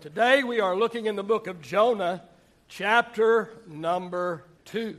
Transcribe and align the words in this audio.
Today 0.00 0.42
we 0.42 0.60
are 0.60 0.74
looking 0.74 1.04
in 1.04 1.14
the 1.14 1.22
book 1.22 1.46
of 1.46 1.60
Jonah, 1.60 2.22
chapter 2.68 3.50
number 3.66 4.46
2. 4.64 4.98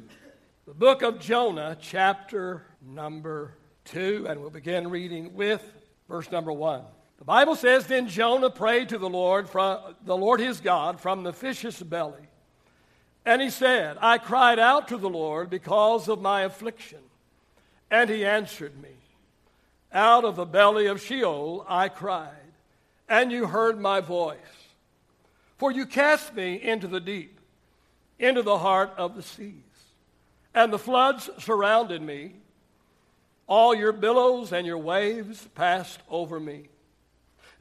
The 0.68 0.76
book 0.76 1.02
of 1.02 1.20
Jonah, 1.20 1.76
chapter 1.82 2.68
number 2.86 3.56
2, 3.86 4.28
and 4.30 4.40
we'll 4.40 4.52
begin 4.52 4.92
reading 4.92 5.34
with 5.34 5.64
verse 6.08 6.30
number 6.30 6.52
1. 6.52 6.84
The 7.18 7.26
Bible 7.26 7.56
says, 7.56 7.88
Then 7.88 8.10
Jonah 8.10 8.52
prayed 8.52 8.90
to 8.90 9.00
the 9.00 9.10
Lord, 9.10 9.50
from 9.50 9.96
the 10.06 10.16
Lord 10.16 10.40
his 10.40 10.60
God, 10.62 11.00
from 11.00 11.24
the 11.24 11.34
fish's 11.34 11.82
belly. 11.82 12.28
And 13.26 13.42
he 13.42 13.50
said, 13.50 13.98
I 14.02 14.20
cried 14.20 14.60
out 14.60 14.90
to 14.90 14.98
the 14.98 15.10
Lord 15.10 15.50
because 15.50 16.10
of 16.10 16.22
my 16.22 16.42
affliction, 16.42 17.00
and 17.90 18.08
he 18.08 18.24
answered 18.24 18.80
me. 18.80 18.90
Out 19.92 20.26
of 20.26 20.36
the 20.36 20.46
belly 20.46 20.86
of 20.86 21.02
Sheol 21.02 21.66
I 21.68 21.90
cried, 21.90 22.54
and 23.10 23.32
you 23.32 23.48
heard 23.48 23.80
my 23.80 24.00
voice. 24.00 24.38
For 25.62 25.72
you 25.72 25.86
cast 25.86 26.34
me 26.34 26.56
into 26.56 26.88
the 26.88 27.00
deep, 27.00 27.40
into 28.18 28.42
the 28.42 28.58
heart 28.58 28.96
of 28.98 29.16
the 29.16 29.22
seas, 29.22 29.54
and 30.56 30.74
the 30.74 30.80
floods 30.80 31.30
surrounded 31.38 32.02
me. 32.02 32.34
All 33.46 33.76
your 33.76 33.92
billows 33.92 34.52
and 34.54 34.66
your 34.66 34.80
waves 34.80 35.48
passed 35.54 36.00
over 36.10 36.40
me. 36.40 36.70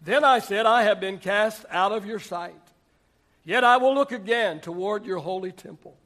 Then 0.03 0.25
I 0.25 0.39
said, 0.39 0.65
I 0.65 0.85
have 0.85 0.99
been 0.99 1.19
cast 1.19 1.67
out 1.69 1.93
of 1.93 2.07
your 2.07 2.19
sight. 2.19 2.55
Yet 3.45 3.65
I 3.65 3.77
will 3.77 3.95
look 3.95 4.13
again 4.13 4.61
toward 4.61 5.05
your 5.05 5.19
holy 5.19 5.53
temple. 5.53 5.99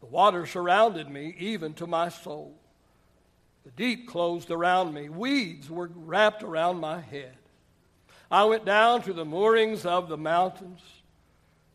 The 0.00 0.06
waters 0.06 0.50
surrounded 0.50 1.08
me, 1.08 1.36
even 1.38 1.72
to 1.74 1.86
my 1.86 2.08
soul. 2.08 2.58
The 3.64 3.70
deep 3.70 4.08
closed 4.08 4.50
around 4.50 4.92
me. 4.92 5.08
Weeds 5.08 5.70
were 5.70 5.88
wrapped 5.94 6.42
around 6.42 6.80
my 6.80 7.00
head. 7.00 7.36
I 8.28 8.42
went 8.42 8.64
down 8.64 9.02
to 9.02 9.12
the 9.12 9.24
moorings 9.24 9.86
of 9.86 10.08
the 10.08 10.16
mountains. 10.16 10.80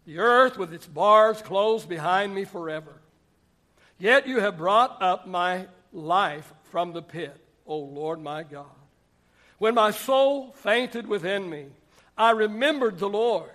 The 0.05 0.19
earth 0.19 0.57
with 0.57 0.73
its 0.73 0.87
bars 0.87 1.41
closed 1.41 1.87
behind 1.87 2.33
me 2.33 2.43
forever. 2.43 3.01
Yet 3.99 4.27
you 4.27 4.39
have 4.39 4.57
brought 4.57 5.01
up 5.01 5.27
my 5.27 5.67
life 5.93 6.51
from 6.71 6.93
the 6.93 7.01
pit, 7.01 7.35
O 7.67 7.77
Lord 7.77 8.19
my 8.21 8.43
God. 8.43 8.65
When 9.59 9.75
my 9.75 9.91
soul 9.91 10.53
fainted 10.53 11.05
within 11.07 11.47
me, 11.47 11.67
I 12.17 12.31
remembered 12.31 12.97
the 12.97 13.09
Lord, 13.09 13.51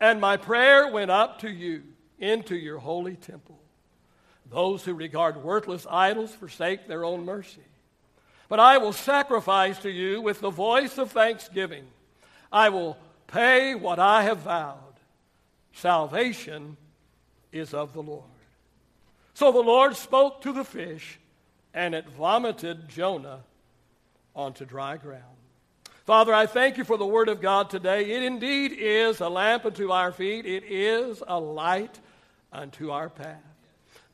and 0.00 0.20
my 0.20 0.36
prayer 0.36 0.90
went 0.90 1.10
up 1.10 1.40
to 1.40 1.48
you 1.48 1.82
into 2.18 2.56
your 2.56 2.78
holy 2.78 3.14
temple. 3.14 3.60
Those 4.50 4.84
who 4.84 4.94
regard 4.94 5.42
worthless 5.42 5.86
idols 5.88 6.34
forsake 6.34 6.86
their 6.86 7.04
own 7.04 7.24
mercy. 7.24 7.62
But 8.48 8.60
I 8.60 8.78
will 8.78 8.92
sacrifice 8.92 9.78
to 9.80 9.90
you 9.90 10.20
with 10.20 10.40
the 10.40 10.50
voice 10.50 10.98
of 10.98 11.10
thanksgiving. 11.10 11.84
I 12.52 12.68
will 12.68 12.96
pay 13.26 13.74
what 13.74 13.98
I 13.98 14.22
have 14.22 14.38
vowed. 14.38 14.85
Salvation 15.76 16.78
is 17.52 17.74
of 17.74 17.92
the 17.92 18.02
Lord. 18.02 18.24
So 19.34 19.52
the 19.52 19.60
Lord 19.60 19.94
spoke 19.94 20.40
to 20.42 20.52
the 20.52 20.64
fish, 20.64 21.18
and 21.74 21.94
it 21.94 22.08
vomited 22.08 22.88
Jonah 22.88 23.40
onto 24.34 24.64
dry 24.64 24.96
ground. 24.96 25.22
Father, 26.06 26.32
I 26.32 26.46
thank 26.46 26.78
you 26.78 26.84
for 26.84 26.96
the 26.96 27.04
word 27.04 27.28
of 27.28 27.42
God 27.42 27.68
today. 27.68 28.10
It 28.10 28.22
indeed 28.22 28.72
is 28.72 29.20
a 29.20 29.28
lamp 29.28 29.66
unto 29.66 29.90
our 29.90 30.12
feet, 30.12 30.46
it 30.46 30.64
is 30.64 31.22
a 31.26 31.38
light 31.38 32.00
unto 32.50 32.90
our 32.90 33.10
path. 33.10 33.42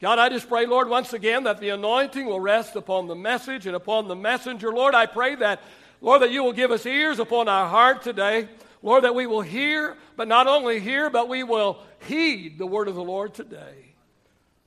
God, 0.01 0.19
I 0.19 0.31
just 0.31 0.49
pray, 0.49 0.67
Lord, 0.67 0.89
once 0.89 1.13
again 1.13 1.45
that 1.45 1.61
the 1.61 1.69
anointing 1.69 2.27
will 2.27 2.41
rest 2.41 2.75
upon 2.75 3.07
the 3.07 3.15
message 3.15 3.69
and 3.69 3.77
upon 3.77 4.09
the 4.09 4.17
messenger. 4.17 4.73
Lord, 4.73 4.97
I 4.97 5.07
pray 5.07 5.37
that, 5.37 5.63
Lord, 6.01 6.23
that 6.23 6.33
you 6.33 6.43
will 6.43 6.53
give 6.53 6.73
us 6.73 6.85
ears 6.87 7.21
upon 7.21 7.47
our 7.47 7.69
heart 7.69 8.03
today. 8.03 8.49
Lord, 8.83 9.05
that 9.05 9.15
we 9.15 9.27
will 9.27 9.43
hear, 9.43 9.97
but 10.17 10.29
not 10.29 10.47
only 10.47 10.81
hear, 10.81 11.09
but 11.09 11.29
we 11.29 11.45
will 11.45 11.79
heed 12.07 12.59
the 12.59 12.67
word 12.67 12.89
of 12.89 12.95
the 12.95 13.03
Lord 13.03 13.33
today. 13.33 13.95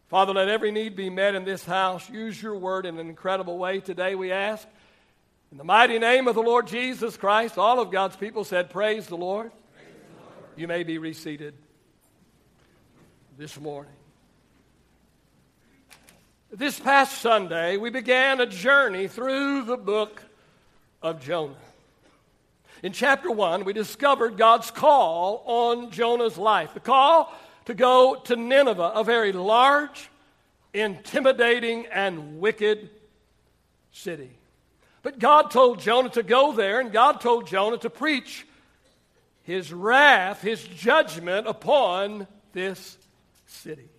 Father, 0.07 0.33
let 0.33 0.47
every 0.47 0.71
need 0.71 0.95
be 0.95 1.09
met 1.09 1.35
in 1.35 1.43
this 1.43 1.65
house. 1.65 2.09
Use 2.09 2.41
your 2.41 2.55
word 2.55 2.85
in 2.85 2.97
an 2.97 3.09
incredible 3.09 3.57
way 3.57 3.79
today, 3.81 4.15
we 4.15 4.31
ask. 4.31 4.67
In 5.51 5.57
the 5.57 5.63
mighty 5.63 5.99
name 5.99 6.27
of 6.27 6.35
the 6.35 6.41
Lord 6.41 6.67
Jesus 6.67 7.17
Christ, 7.17 7.57
all 7.57 7.79
of 7.79 7.91
God's 7.91 8.15
people 8.15 8.43
said, 8.43 8.69
Praise 8.69 9.07
the 9.07 9.17
Lord. 9.17 9.51
Praise 9.73 9.87
the 9.87 10.21
Lord. 10.21 10.33
You 10.55 10.67
may 10.67 10.83
be 10.83 10.97
reseated 10.97 11.53
this 13.37 13.59
morning. 13.59 13.91
This 16.51 16.79
past 16.79 17.19
Sunday, 17.21 17.75
we 17.77 17.89
began 17.89 18.39
a 18.39 18.45
journey 18.45 19.07
through 19.07 19.63
the 19.63 19.77
book 19.77 20.21
of 21.01 21.19
Jonah. 21.21 21.55
In 22.83 22.91
chapter 22.91 23.31
1, 23.31 23.63
we 23.63 23.73
discovered 23.73 24.37
God's 24.37 24.69
call 24.71 25.43
on 25.45 25.91
Jonah's 25.91 26.37
life 26.37 26.73
the 26.73 26.79
call 26.79 27.33
to 27.65 27.73
go 27.73 28.15
to 28.25 28.35
Nineveh, 28.35 28.91
a 28.95 29.03
very 29.03 29.31
large, 29.31 30.09
intimidating, 30.73 31.85
and 31.87 32.39
wicked 32.39 32.89
city. 33.91 34.31
But 35.01 35.19
God 35.19 35.51
told 35.51 35.79
Jonah 35.79 36.09
to 36.09 36.23
go 36.23 36.51
there, 36.51 36.79
and 36.79 36.91
God 36.91 37.21
told 37.21 37.47
Jonah 37.47 37.77
to 37.79 37.89
preach 37.89 38.45
his 39.43 39.71
wrath, 39.71 40.41
his 40.41 40.63
judgment 40.63 41.47
upon 41.47 42.27
this 42.53 42.97
city. 43.45 43.89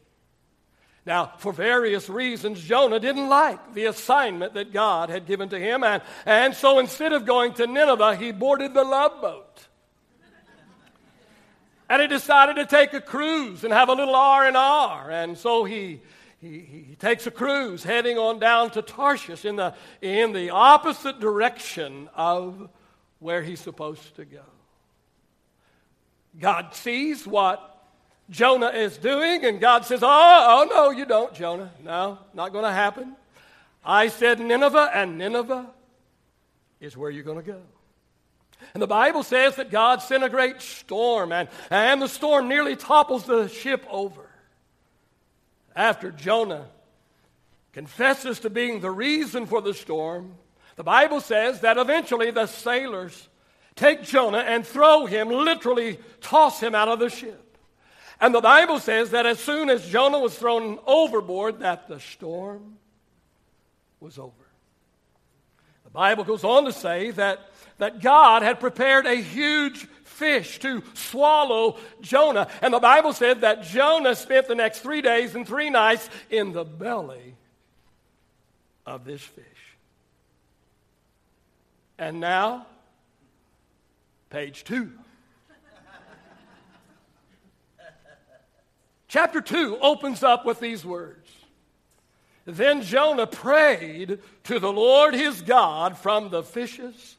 Now, 1.06 1.32
for 1.38 1.52
various 1.52 2.08
reasons, 2.08 2.60
Jonah 2.60 2.98
didn't 2.98 3.28
like 3.28 3.74
the 3.74 3.84
assignment 3.84 4.54
that 4.54 4.72
God 4.72 5.08
had 5.08 5.24
given 5.24 5.48
to 5.50 5.58
him, 5.58 5.84
and, 5.84 6.02
and 6.26 6.52
so 6.52 6.80
instead 6.80 7.12
of 7.12 7.24
going 7.24 7.54
to 7.54 7.66
Nineveh, 7.68 8.16
he 8.16 8.32
boarded 8.32 8.74
the 8.74 8.82
love 8.82 9.22
boat. 9.22 9.68
And 11.88 12.02
he 12.02 12.08
decided 12.08 12.56
to 12.56 12.66
take 12.66 12.92
a 12.92 13.00
cruise 13.00 13.62
and 13.62 13.72
have 13.72 13.88
a 13.88 13.92
little 13.92 14.16
R 14.16 14.46
and 14.46 14.56
R, 14.56 15.08
and 15.08 15.38
so 15.38 15.62
he, 15.62 16.00
he, 16.40 16.58
he 16.88 16.96
takes 16.98 17.24
a 17.28 17.30
cruise 17.30 17.84
heading 17.84 18.18
on 18.18 18.40
down 18.40 18.70
to 18.70 18.82
Tarshish 18.82 19.44
in 19.44 19.54
the, 19.54 19.74
in 20.02 20.32
the 20.32 20.50
opposite 20.50 21.20
direction 21.20 22.08
of 22.16 22.68
where 23.20 23.44
he's 23.44 23.60
supposed 23.60 24.16
to 24.16 24.24
go. 24.24 24.42
God 26.40 26.74
sees 26.74 27.24
what 27.28 27.75
Jonah 28.28 28.70
is 28.70 28.98
doing, 28.98 29.44
and 29.44 29.60
God 29.60 29.84
says, 29.84 30.00
Oh, 30.02 30.08
oh 30.08 30.66
no, 30.68 30.90
you 30.90 31.04
don't, 31.04 31.32
Jonah. 31.34 31.72
No, 31.82 32.18
not 32.34 32.52
going 32.52 32.64
to 32.64 32.72
happen. 32.72 33.16
I 33.84 34.08
said 34.08 34.40
Nineveh, 34.40 34.90
and 34.92 35.16
Nineveh 35.16 35.66
is 36.80 36.96
where 36.96 37.10
you're 37.10 37.22
going 37.22 37.42
to 37.42 37.52
go. 37.52 37.60
And 38.74 38.82
the 38.82 38.88
Bible 38.88 39.22
says 39.22 39.56
that 39.56 39.70
God 39.70 40.02
sent 40.02 40.24
a 40.24 40.28
great 40.28 40.60
storm, 40.60 41.30
and, 41.30 41.48
and 41.70 42.02
the 42.02 42.08
storm 42.08 42.48
nearly 42.48 42.74
topples 42.74 43.24
the 43.24 43.48
ship 43.48 43.86
over. 43.88 44.28
After 45.74 46.10
Jonah 46.10 46.66
confesses 47.72 48.40
to 48.40 48.50
being 48.50 48.80
the 48.80 48.90
reason 48.90 49.46
for 49.46 49.60
the 49.60 49.74
storm, 49.74 50.34
the 50.76 50.82
Bible 50.82 51.20
says 51.20 51.60
that 51.60 51.78
eventually 51.78 52.30
the 52.30 52.46
sailors 52.46 53.28
take 53.76 54.02
Jonah 54.02 54.38
and 54.38 54.66
throw 54.66 55.06
him, 55.06 55.28
literally 55.28 55.98
toss 56.20 56.60
him 56.60 56.74
out 56.74 56.88
of 56.88 56.98
the 56.98 57.10
ship. 57.10 57.45
And 58.20 58.34
the 58.34 58.40
Bible 58.40 58.78
says 58.78 59.10
that 59.10 59.26
as 59.26 59.38
soon 59.38 59.68
as 59.68 59.86
Jonah 59.86 60.18
was 60.18 60.36
thrown 60.38 60.78
overboard, 60.86 61.60
that 61.60 61.86
the 61.86 62.00
storm 62.00 62.78
was 64.00 64.18
over. 64.18 64.32
The 65.84 65.90
Bible 65.90 66.24
goes 66.24 66.44
on 66.44 66.64
to 66.64 66.72
say 66.72 67.10
that, 67.12 67.50
that 67.78 68.00
God 68.00 68.42
had 68.42 68.58
prepared 68.58 69.06
a 69.06 69.16
huge 69.16 69.86
fish 70.04 70.58
to 70.60 70.82
swallow 70.94 71.76
Jonah. 72.00 72.48
And 72.62 72.72
the 72.72 72.78
Bible 72.78 73.12
said 73.12 73.42
that 73.42 73.64
Jonah 73.64 74.14
spent 74.14 74.48
the 74.48 74.54
next 74.54 74.80
three 74.80 75.02
days 75.02 75.34
and 75.34 75.46
three 75.46 75.68
nights 75.68 76.08
in 76.30 76.52
the 76.52 76.64
belly 76.64 77.36
of 78.86 79.04
this 79.04 79.20
fish. 79.20 79.44
And 81.98 82.20
now, 82.20 82.66
page 84.30 84.64
two. 84.64 84.92
Chapter 89.08 89.40
2 89.40 89.78
opens 89.80 90.22
up 90.22 90.44
with 90.44 90.60
these 90.60 90.84
words 90.84 91.28
Then 92.44 92.82
Jonah 92.82 93.26
prayed 93.26 94.18
to 94.44 94.58
the 94.58 94.72
Lord 94.72 95.14
his 95.14 95.40
God 95.42 95.96
from 95.96 96.30
the 96.30 96.42
fish's 96.42 97.16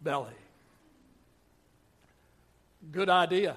belly. 0.00 0.34
Good 2.92 3.08
idea. 3.08 3.56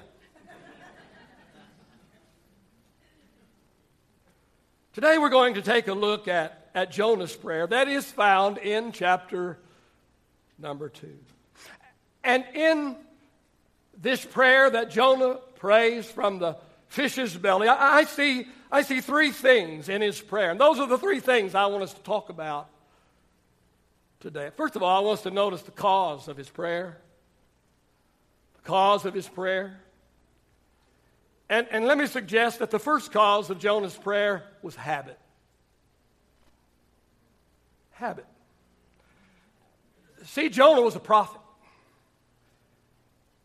Today 4.94 5.20
we're 5.20 5.30
going 5.30 5.54
to 5.54 5.62
take 5.62 5.88
a 5.88 5.94
look 5.94 6.28
at, 6.28 6.70
at 6.74 6.92
Jonah's 6.92 7.36
prayer. 7.36 7.68
That 7.68 7.88
is 7.88 8.06
found 8.06 8.58
in 8.58 8.92
chapter 8.92 9.60
number 10.58 10.90
2. 10.90 11.08
And 12.24 12.44
in 12.56 12.96
this 13.96 14.26
prayer 14.26 14.72
that 14.72 14.90
Jonah 14.90 15.36
prays 15.60 16.10
from 16.10 16.40
the 16.40 16.58
fish's 16.88 17.36
belly. 17.36 17.68
I, 17.68 17.98
I, 17.98 18.04
see, 18.06 18.48
I 18.72 18.82
see 18.82 19.02
three 19.02 19.32
things 19.32 19.90
in 19.90 20.02
his 20.02 20.20
prayer, 20.20 20.52
and 20.52 20.60
those 20.60 20.80
are 20.80 20.88
the 20.88 20.98
three 20.98 21.20
things 21.20 21.56
I 21.56 21.66
want 21.68 21.84
us 21.84 21.94
to 21.94 22.02
talk 22.02 22.30
about 22.30 22.70
today. 24.20 24.50
First 24.56 24.76
of 24.76 24.84
all, 24.84 24.98
I 24.98 25.06
want 25.06 25.20
us 25.20 25.24
to 25.24 25.32
notice 25.32 25.62
the 25.62 25.72
cause 25.72 26.28
of 26.28 26.38
his 26.38 26.50
prayer. 26.50 26.98
The 28.56 28.62
cause 28.62 29.06
of 29.06 29.14
his 29.14 29.28
prayer. 29.28 29.80
And, 31.50 31.68
and 31.72 31.86
let 31.86 31.98
me 31.98 32.08
suggest 32.08 32.60
that 32.60 32.72
the 32.72 32.80
first 32.80 33.12
cause 33.12 33.50
of 33.50 33.60
Jonah's 33.60 33.96
prayer 33.96 34.44
was 34.62 34.76
habit. 34.76 35.18
Habit. 37.92 38.26
See, 40.26 40.50
Jonah 40.50 40.82
was 40.82 40.96
a 40.96 41.00
prophet, 41.00 41.42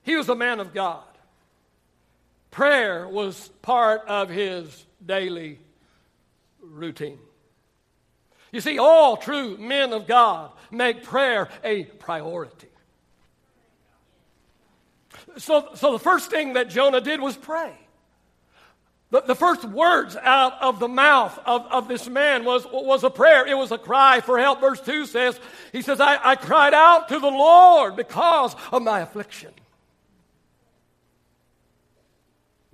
he 0.02 0.16
was 0.16 0.28
a 0.28 0.34
man 0.34 0.58
of 0.60 0.74
God. 0.74 1.04
Prayer 2.52 3.08
was 3.08 3.48
part 3.62 4.02
of 4.06 4.28
his 4.28 4.84
daily 5.04 5.58
routine. 6.60 7.18
You 8.52 8.60
see, 8.60 8.78
all 8.78 9.16
true 9.16 9.56
men 9.56 9.94
of 9.94 10.06
God 10.06 10.52
make 10.70 11.02
prayer 11.02 11.48
a 11.64 11.84
priority. 11.84 12.68
So, 15.38 15.70
so 15.74 15.92
the 15.92 15.98
first 15.98 16.30
thing 16.30 16.52
that 16.52 16.68
Jonah 16.68 17.00
did 17.00 17.22
was 17.22 17.38
pray. 17.38 17.72
The, 19.10 19.22
the 19.22 19.34
first 19.34 19.64
words 19.64 20.14
out 20.16 20.60
of 20.60 20.78
the 20.78 20.88
mouth 20.88 21.38
of, 21.46 21.66
of 21.70 21.88
this 21.88 22.06
man 22.06 22.44
was, 22.44 22.66
was 22.70 23.02
a 23.02 23.10
prayer. 23.10 23.46
It 23.46 23.56
was 23.56 23.72
a 23.72 23.78
cry 23.78 24.20
for 24.20 24.38
help. 24.38 24.60
Verse 24.60 24.80
2 24.82 25.06
says, 25.06 25.40
He 25.72 25.80
says, 25.80 26.00
I, 26.00 26.18
I 26.22 26.36
cried 26.36 26.74
out 26.74 27.08
to 27.08 27.18
the 27.18 27.30
Lord 27.30 27.96
because 27.96 28.54
of 28.70 28.82
my 28.82 29.00
affliction. 29.00 29.50
May 29.50 29.62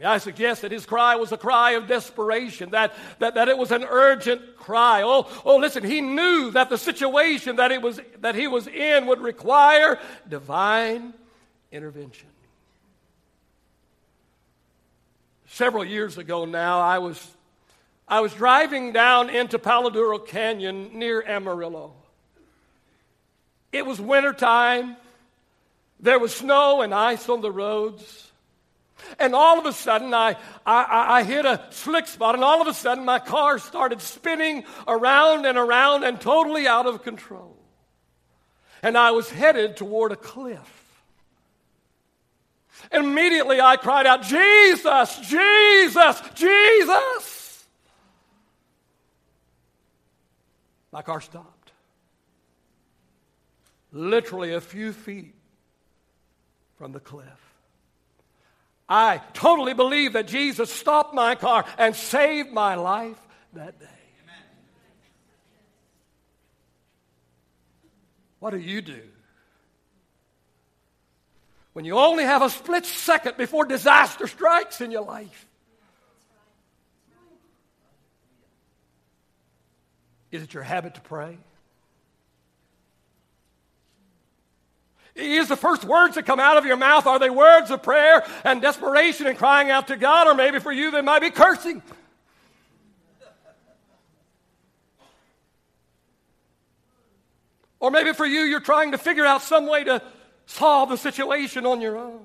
I 0.05 0.19
suggest 0.19 0.63
that 0.63 0.71
his 0.71 0.87
cry 0.87 1.17
was 1.17 1.33
a 1.33 1.37
cry 1.37 1.73
of 1.73 1.89
desperation, 1.89 2.71
that, 2.71 2.95
that, 3.19 3.35
that 3.35 3.49
it 3.49 3.59
was 3.59 3.73
an 3.73 3.83
urgent 3.83 4.57
cry. 4.57 5.03
Oh, 5.03 5.27
oh, 5.45 5.57
listen, 5.57 5.83
he 5.83 6.01
knew 6.01 6.53
that 6.53 6.71
the 6.71 6.79
situation 6.79 7.57
that, 7.57 7.73
it 7.73 7.83
was, 7.83 8.01
that 8.21 8.37
he 8.37 8.47
was 8.47 8.69
in 8.69 9.07
would 9.07 9.21
require 9.21 9.99
divine 10.29 11.15
intervention. 11.73 12.29
Several 15.47 15.85
years 15.85 16.17
ago 16.17 16.45
now, 16.45 16.79
I 16.81 16.99
was, 16.99 17.27
I 18.07 18.21
was 18.21 18.33
driving 18.35 18.93
down 18.93 19.31
into 19.31 19.59
Palo 19.59 19.91
Duro 19.91 20.21
Canyon 20.21 20.97
near 20.97 21.23
Amarillo. 21.27 21.95
It 23.73 23.85
was 23.85 24.01
wintertime. 24.01 24.97
There 25.99 26.21
was 26.21 26.33
snow 26.33 26.83
and 26.83 26.95
ice 26.95 27.29
on 27.29 27.41
the 27.41 27.51
roads. 27.51 28.28
And 29.19 29.35
all 29.35 29.59
of 29.59 29.67
a 29.67 29.73
sudden, 29.73 30.13
I, 30.15 30.37
I, 30.67 31.19
I 31.19 31.23
hit 31.23 31.45
a 31.45 31.65
slick 31.71 32.07
spot, 32.07 32.35
and 32.35 32.45
all 32.45 32.61
of 32.61 32.69
a 32.69 32.75
sudden, 32.75 33.05
my 33.05 33.19
car 33.19 33.59
started 33.59 34.01
spinning 34.01 34.65
around 34.87 35.47
and 35.47 35.57
around 35.57 36.05
and 36.05 36.21
totally 36.21 36.67
out 36.67 36.87
of 36.87 37.03
control. 37.03 37.57
And 38.83 38.97
I 38.97 39.11
was 39.11 39.31
headed 39.31 39.77
toward 39.77 40.13
a 40.13 40.17
cliff. 40.17 40.75
And 42.93 43.05
Immediately, 43.07 43.61
I 43.61 43.77
cried 43.77 44.07
out, 44.07 44.23
Jesus, 44.23 45.19
Jesus, 45.21 46.23
Jesus. 46.35 47.67
My 50.93 51.03
car 51.03 51.21
stopped. 51.21 51.73
Literally 53.93 54.55
a 54.55 54.61
few 54.61 54.93
feet 54.93 55.35
from 56.77 56.93
the 56.93 57.01
cliff. 57.01 57.48
I 58.89 59.21
totally 59.35 59.75
believe 59.75 60.15
that 60.15 60.27
Jesus 60.27 60.73
stopped 60.73 61.15
my 61.15 61.35
car 61.35 61.65
and 61.77 61.95
saved 61.95 62.51
my 62.53 62.75
life 62.75 63.19
that 63.53 63.79
day. 63.79 63.87
What 68.39 68.51
do 68.51 68.59
you 68.59 68.81
do? 68.81 69.03
When 71.73 71.85
you 71.85 71.99
only 71.99 72.25
have 72.25 72.43
a 72.43 72.51
split 72.51 72.87
second 72.87 73.37
before 73.37 73.65
disaster 73.65 74.27
strikes 74.27 74.81
in 74.81 74.91
your 74.91 75.05
life. 75.05 75.47
Is 80.31 80.43
it 80.43 80.55
your 80.55 80.63
habit 80.63 80.95
to 80.95 81.01
pray? 81.01 81.39
Is 85.15 85.49
the 85.49 85.57
first 85.57 85.85
words 85.85 86.15
that 86.15 86.27
come 86.27 86.39
out 86.39 86.57
of 86.57 86.65
your 86.65 86.77
mouth, 86.77 87.07
are 87.07 87.19
they 87.19 87.31
words 87.31 87.71
of 87.71 87.83
prayer 87.83 88.25
and 88.45 88.63
desperation 88.63 89.27
and 89.27 89.37
crying 89.37 89.71
out 89.71 89.89
to 89.89 89.97
God? 89.97 90.29
Or 90.29 90.35
maybe 90.35 90.61
for 90.61 90.73
you, 90.73 90.91
they 90.91 91.01
might 91.01 91.21
be 91.21 91.31
cursing. 91.31 91.83
Or 97.81 97.91
maybe 97.91 98.13
for 98.13 98.27
you, 98.27 98.41
you're 98.41 98.61
trying 98.61 98.93
to 98.93 98.99
figure 98.99 99.25
out 99.25 99.43
some 99.43 99.67
way 99.67 99.85
to 99.85 100.03
solve 100.47 100.89
the 100.89 100.97
situation 100.97 101.67
on 101.67 101.81
your 101.81 101.97
own. 101.97 102.21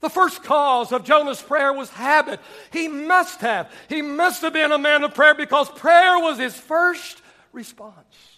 The 0.00 0.10
first 0.10 0.42
cause 0.42 0.90
of 0.90 1.04
Jonah's 1.04 1.40
prayer 1.40 1.72
was 1.72 1.88
habit. 1.90 2.40
He 2.72 2.88
must 2.88 3.40
have. 3.40 3.72
He 3.88 4.02
must 4.02 4.42
have 4.42 4.52
been 4.52 4.72
a 4.72 4.78
man 4.78 5.04
of 5.04 5.14
prayer 5.14 5.34
because 5.34 5.70
prayer 5.70 6.18
was 6.18 6.38
his 6.38 6.54
first 6.54 7.22
response. 7.52 8.31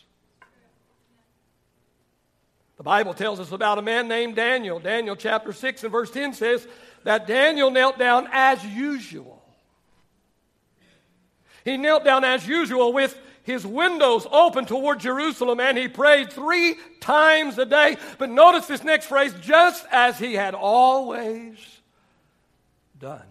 The 2.84 2.90
Bible 2.90 3.14
tells 3.14 3.40
us 3.40 3.50
about 3.50 3.78
a 3.78 3.82
man 3.82 4.08
named 4.08 4.36
Daniel. 4.36 4.78
Daniel 4.78 5.16
chapter 5.16 5.54
6 5.54 5.84
and 5.84 5.90
verse 5.90 6.10
10 6.10 6.34
says 6.34 6.68
that 7.04 7.26
Daniel 7.26 7.70
knelt 7.70 7.98
down 7.98 8.28
as 8.30 8.62
usual. 8.62 9.42
He 11.64 11.78
knelt 11.78 12.04
down 12.04 12.24
as 12.24 12.46
usual 12.46 12.92
with 12.92 13.18
his 13.42 13.66
windows 13.66 14.26
open 14.30 14.66
toward 14.66 15.00
Jerusalem 15.00 15.60
and 15.60 15.78
he 15.78 15.88
prayed 15.88 16.30
three 16.30 16.74
times 17.00 17.56
a 17.56 17.64
day. 17.64 17.96
But 18.18 18.28
notice 18.28 18.66
this 18.66 18.84
next 18.84 19.06
phrase 19.06 19.32
just 19.40 19.86
as 19.90 20.18
he 20.18 20.34
had 20.34 20.52
always 20.54 21.56
done. 22.98 23.24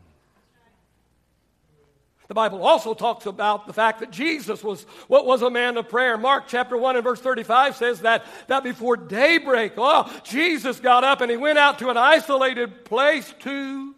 The 2.33 2.50
Bible 2.50 2.65
also 2.65 2.95
talks 2.95 3.27
about 3.27 3.68
the 3.68 3.74
fact 3.74 4.00
that 4.00 4.09
Jesus 4.09 4.63
was 4.63 4.88
what 5.07 5.27
was 5.27 5.44
a 5.44 5.51
man 5.51 5.77
of 5.77 5.88
prayer. 5.88 6.18
Mark 6.18 6.45
chapter 6.47 6.75
1 6.75 6.95
and 6.95 7.03
verse 7.03 7.19
35 7.19 7.75
says 7.75 8.00
that, 8.01 8.25
that 8.47 8.63
before 8.63 8.97
daybreak, 8.97 9.74
oh, 9.77 10.12
Jesus 10.24 10.80
got 10.80 11.03
up 11.03 11.21
and 11.21 11.30
he 11.30 11.38
went 11.38 11.59
out 11.59 11.77
to 11.77 11.89
an 11.89 11.97
isolated 11.97 12.85
place 12.85 13.31
to 13.41 13.94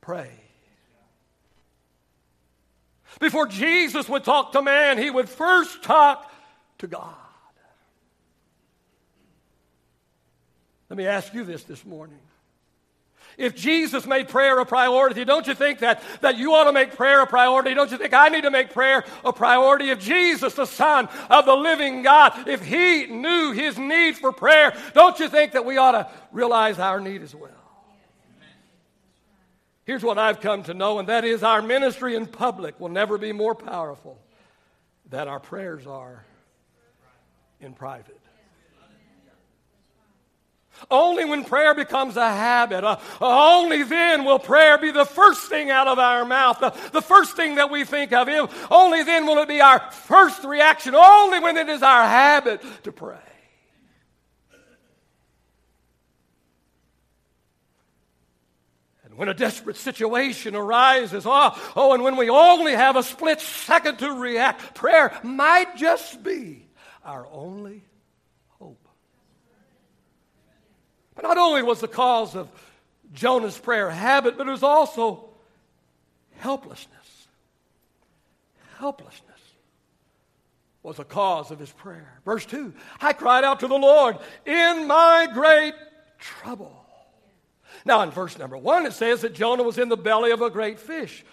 pray. 0.00 0.32
Before 3.20 3.46
Jesus 3.46 4.08
would 4.08 4.24
talk 4.24 4.50
to 4.50 4.60
man, 4.60 4.98
he 4.98 5.10
would 5.10 5.28
first 5.28 5.84
talk 5.84 6.28
to 6.78 6.88
God. 6.88 7.14
Let 10.88 10.96
me 10.96 11.06
ask 11.06 11.32
you 11.34 11.44
this 11.44 11.62
this 11.62 11.86
morning. 11.86 12.18
If 13.40 13.54
Jesus 13.54 14.06
made 14.06 14.28
prayer 14.28 14.58
a 14.58 14.66
priority, 14.66 15.24
don't 15.24 15.46
you 15.46 15.54
think 15.54 15.78
that, 15.78 16.02
that 16.20 16.36
you 16.36 16.52
ought 16.52 16.64
to 16.64 16.72
make 16.72 16.94
prayer 16.94 17.22
a 17.22 17.26
priority? 17.26 17.72
Don't 17.72 17.90
you 17.90 17.96
think 17.96 18.12
I 18.12 18.28
need 18.28 18.42
to 18.42 18.50
make 18.50 18.70
prayer 18.70 19.02
a 19.24 19.32
priority? 19.32 19.88
If 19.88 19.98
Jesus, 19.98 20.52
the 20.52 20.66
Son 20.66 21.08
of 21.30 21.46
the 21.46 21.54
living 21.54 22.02
God, 22.02 22.46
if 22.46 22.62
He 22.62 23.06
knew 23.06 23.52
His 23.52 23.78
need 23.78 24.18
for 24.18 24.30
prayer, 24.30 24.76
don't 24.92 25.18
you 25.18 25.26
think 25.26 25.52
that 25.52 25.64
we 25.64 25.78
ought 25.78 25.92
to 25.92 26.10
realize 26.32 26.78
our 26.78 27.00
need 27.00 27.22
as 27.22 27.34
well? 27.34 27.50
Here's 29.84 30.02
what 30.02 30.18
I've 30.18 30.42
come 30.42 30.62
to 30.64 30.74
know, 30.74 30.98
and 30.98 31.08
that 31.08 31.24
is 31.24 31.42
our 31.42 31.62
ministry 31.62 32.16
in 32.16 32.26
public 32.26 32.78
will 32.78 32.90
never 32.90 33.16
be 33.16 33.32
more 33.32 33.54
powerful 33.54 34.18
than 35.08 35.28
our 35.28 35.40
prayers 35.40 35.86
are 35.86 36.26
in 37.58 37.72
private. 37.72 38.19
Only 40.90 41.24
when 41.24 41.44
prayer 41.44 41.74
becomes 41.74 42.16
a 42.16 42.28
habit, 42.28 42.84
uh, 42.84 42.98
only 43.20 43.82
then 43.82 44.24
will 44.24 44.38
prayer 44.38 44.78
be 44.78 44.90
the 44.90 45.04
first 45.04 45.48
thing 45.48 45.70
out 45.70 45.88
of 45.88 45.98
our 45.98 46.24
mouth, 46.24 46.60
the, 46.60 46.70
the 46.92 47.02
first 47.02 47.36
thing 47.36 47.56
that 47.56 47.70
we 47.70 47.84
think 47.84 48.12
of. 48.12 48.28
Him. 48.28 48.48
Only 48.70 49.02
then 49.02 49.26
will 49.26 49.38
it 49.38 49.48
be 49.48 49.60
our 49.60 49.80
first 49.90 50.44
reaction, 50.44 50.94
only 50.94 51.40
when 51.40 51.56
it 51.56 51.68
is 51.68 51.82
our 51.82 52.04
habit 52.04 52.62
to 52.84 52.92
pray. 52.92 53.18
And 59.04 59.14
when 59.16 59.28
a 59.28 59.34
desperate 59.34 59.76
situation 59.76 60.54
arises, 60.54 61.24
oh, 61.26 61.72
oh, 61.76 61.94
and 61.94 62.02
when 62.02 62.16
we 62.16 62.30
only 62.30 62.72
have 62.72 62.96
a 62.96 63.02
split 63.02 63.40
second 63.40 63.98
to 63.98 64.12
react, 64.12 64.74
prayer 64.74 65.18
might 65.22 65.76
just 65.76 66.22
be 66.22 66.68
our 67.04 67.26
only 67.32 67.82
But 71.09 71.09
not 71.22 71.38
only 71.38 71.62
was 71.62 71.80
the 71.80 71.88
cause 71.88 72.34
of 72.34 72.48
Jonah's 73.12 73.58
prayer 73.58 73.90
habit, 73.90 74.38
but 74.38 74.46
it 74.46 74.50
was 74.50 74.62
also 74.62 75.28
helplessness. 76.38 77.26
Helplessness 78.78 79.26
was 80.82 80.96
the 80.96 81.04
cause 81.04 81.50
of 81.50 81.58
his 81.58 81.70
prayer. 81.70 82.20
Verse 82.24 82.46
2 82.46 82.72
I 83.00 83.12
cried 83.12 83.44
out 83.44 83.60
to 83.60 83.68
the 83.68 83.74
Lord 83.74 84.16
in 84.46 84.86
my 84.86 85.28
great 85.32 85.74
trouble. 86.18 86.76
Now, 87.84 88.02
in 88.02 88.10
verse 88.10 88.38
number 88.38 88.58
1, 88.58 88.86
it 88.86 88.92
says 88.92 89.22
that 89.22 89.34
Jonah 89.34 89.62
was 89.62 89.78
in 89.78 89.88
the 89.88 89.96
belly 89.96 90.32
of 90.32 90.42
a 90.42 90.50
great 90.50 90.78
fish. 90.78 91.24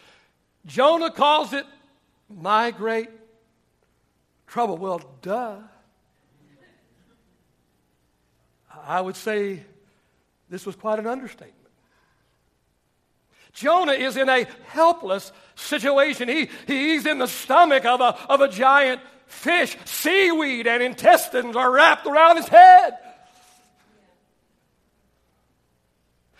Jonah 0.66 1.12
calls 1.12 1.54
it 1.54 1.66
my 2.30 2.72
great 2.72 3.10
trouble. 4.48 4.78
Well, 4.78 5.02
duh. 5.22 5.58
I 8.86 9.02
would 9.02 9.18
say 9.18 9.64
This 10.50 10.66
was 10.66 10.76
quite 10.76 11.00
an 11.00 11.08
understatement. 11.08 11.56
Jonah 13.54 13.94
is 13.94 14.18
in 14.18 14.30
a 14.30 14.46
helpless 14.68 15.32
situation. 15.56 16.30
He, 16.30 16.50
he's 16.68 17.06
in 17.06 17.18
the 17.18 17.28
stomach 17.28 17.86
of 17.86 18.02
a, 18.02 18.16
of 18.30 18.42
a 18.42 18.48
giant 18.48 19.02
fish. 19.26 19.76
Seaweed 19.86 20.68
and 20.68 20.84
intestines 20.84 21.56
are 21.56 21.72
wrapped 21.72 22.06
around 22.06 22.38
his 22.38 22.48
head. 22.48 22.98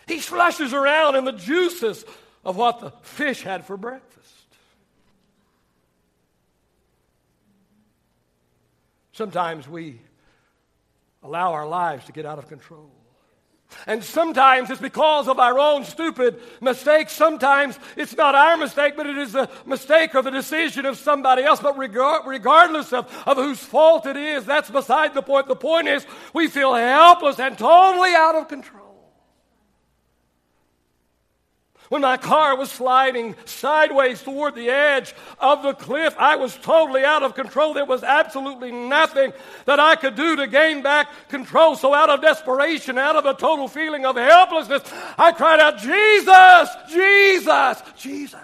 He 0.08 0.20
slushes 0.20 0.74
around 0.74 1.16
in 1.16 1.26
the 1.26 1.34
juices 1.34 2.06
of 2.46 2.56
what 2.56 2.80
the 2.80 2.92
fish 3.02 3.42
had 3.42 3.66
for 3.66 3.76
breakfast. 3.76 4.34
Sometimes 9.12 9.68
we 9.68 10.00
allow 11.24 11.54
our 11.54 11.68
lives 11.68 12.06
to 12.06 12.12
get 12.12 12.26
out 12.26 12.38
of 12.38 12.48
control. 12.48 12.92
And 13.86 14.04
sometimes 14.04 14.70
it's 14.70 14.82
because 14.82 15.28
of 15.28 15.40
our 15.40 15.60
own 15.60 15.84
stupid 15.84 16.40
mistakes. 16.62 17.14
Sometimes 17.14 17.78
it's 17.96 18.16
not 18.16 18.36
our 18.36 18.58
mistake, 18.58 18.96
but 18.96 19.08
it 19.08 19.18
is 19.18 19.34
the 19.34 19.50
mistake 19.66 20.16
or 20.16 20.22
the 20.22 20.32
decision 20.32 20.86
of 20.86 20.98
somebody 20.98 21.44
else. 21.44 21.60
But 21.60 21.78
regardless 21.78 22.94
of, 22.94 23.12
of 23.26 23.38
whose 23.38 23.60
fault 23.60 24.06
it 24.06 24.18
is, 24.18 24.46
that's 24.46 24.70
beside 24.70 25.14
the 25.14 25.22
point. 25.22 25.48
The 25.48 25.56
point 25.56 25.88
is 25.88 26.06
we 26.34 26.48
feel 26.48 26.74
helpless 26.74 27.40
and 27.40 27.58
totally 27.58 28.14
out 28.14 28.36
of 28.36 28.48
control. 28.48 28.77
When 31.90 32.02
my 32.02 32.18
car 32.18 32.58
was 32.58 32.70
sliding 32.70 33.36
sideways 33.46 34.22
toward 34.22 34.56
the 34.56 34.70
edge 34.70 35.14
of 35.40 35.64
the 35.64 35.74
cliff, 35.74 36.16
I 36.20 36.36
was 36.36 36.56
totally 36.58 37.06
out 37.06 37.24
of 37.24 37.34
control. 37.34 37.74
There 37.74 37.86
was 37.86 38.04
absolutely 38.04 38.72
nothing 38.72 39.32
that 39.66 39.80
I 39.80 39.96
could 39.96 40.16
do 40.16 40.36
to 40.36 40.48
gain 40.48 40.82
back 40.82 41.08
control. 41.30 41.76
So, 41.78 41.94
out 41.94 42.10
of 42.10 42.22
desperation, 42.22 42.98
out 42.98 43.16
of 43.16 43.26
a 43.26 43.34
total 43.34 43.70
feeling 43.70 44.06
of 44.06 44.18
helplessness, 44.18 44.84
I 45.18 45.32
cried 45.32 45.62
out, 45.62 45.78
Jesus, 45.78 46.70
Jesus, 46.90 47.82
Jesus. 47.98 48.42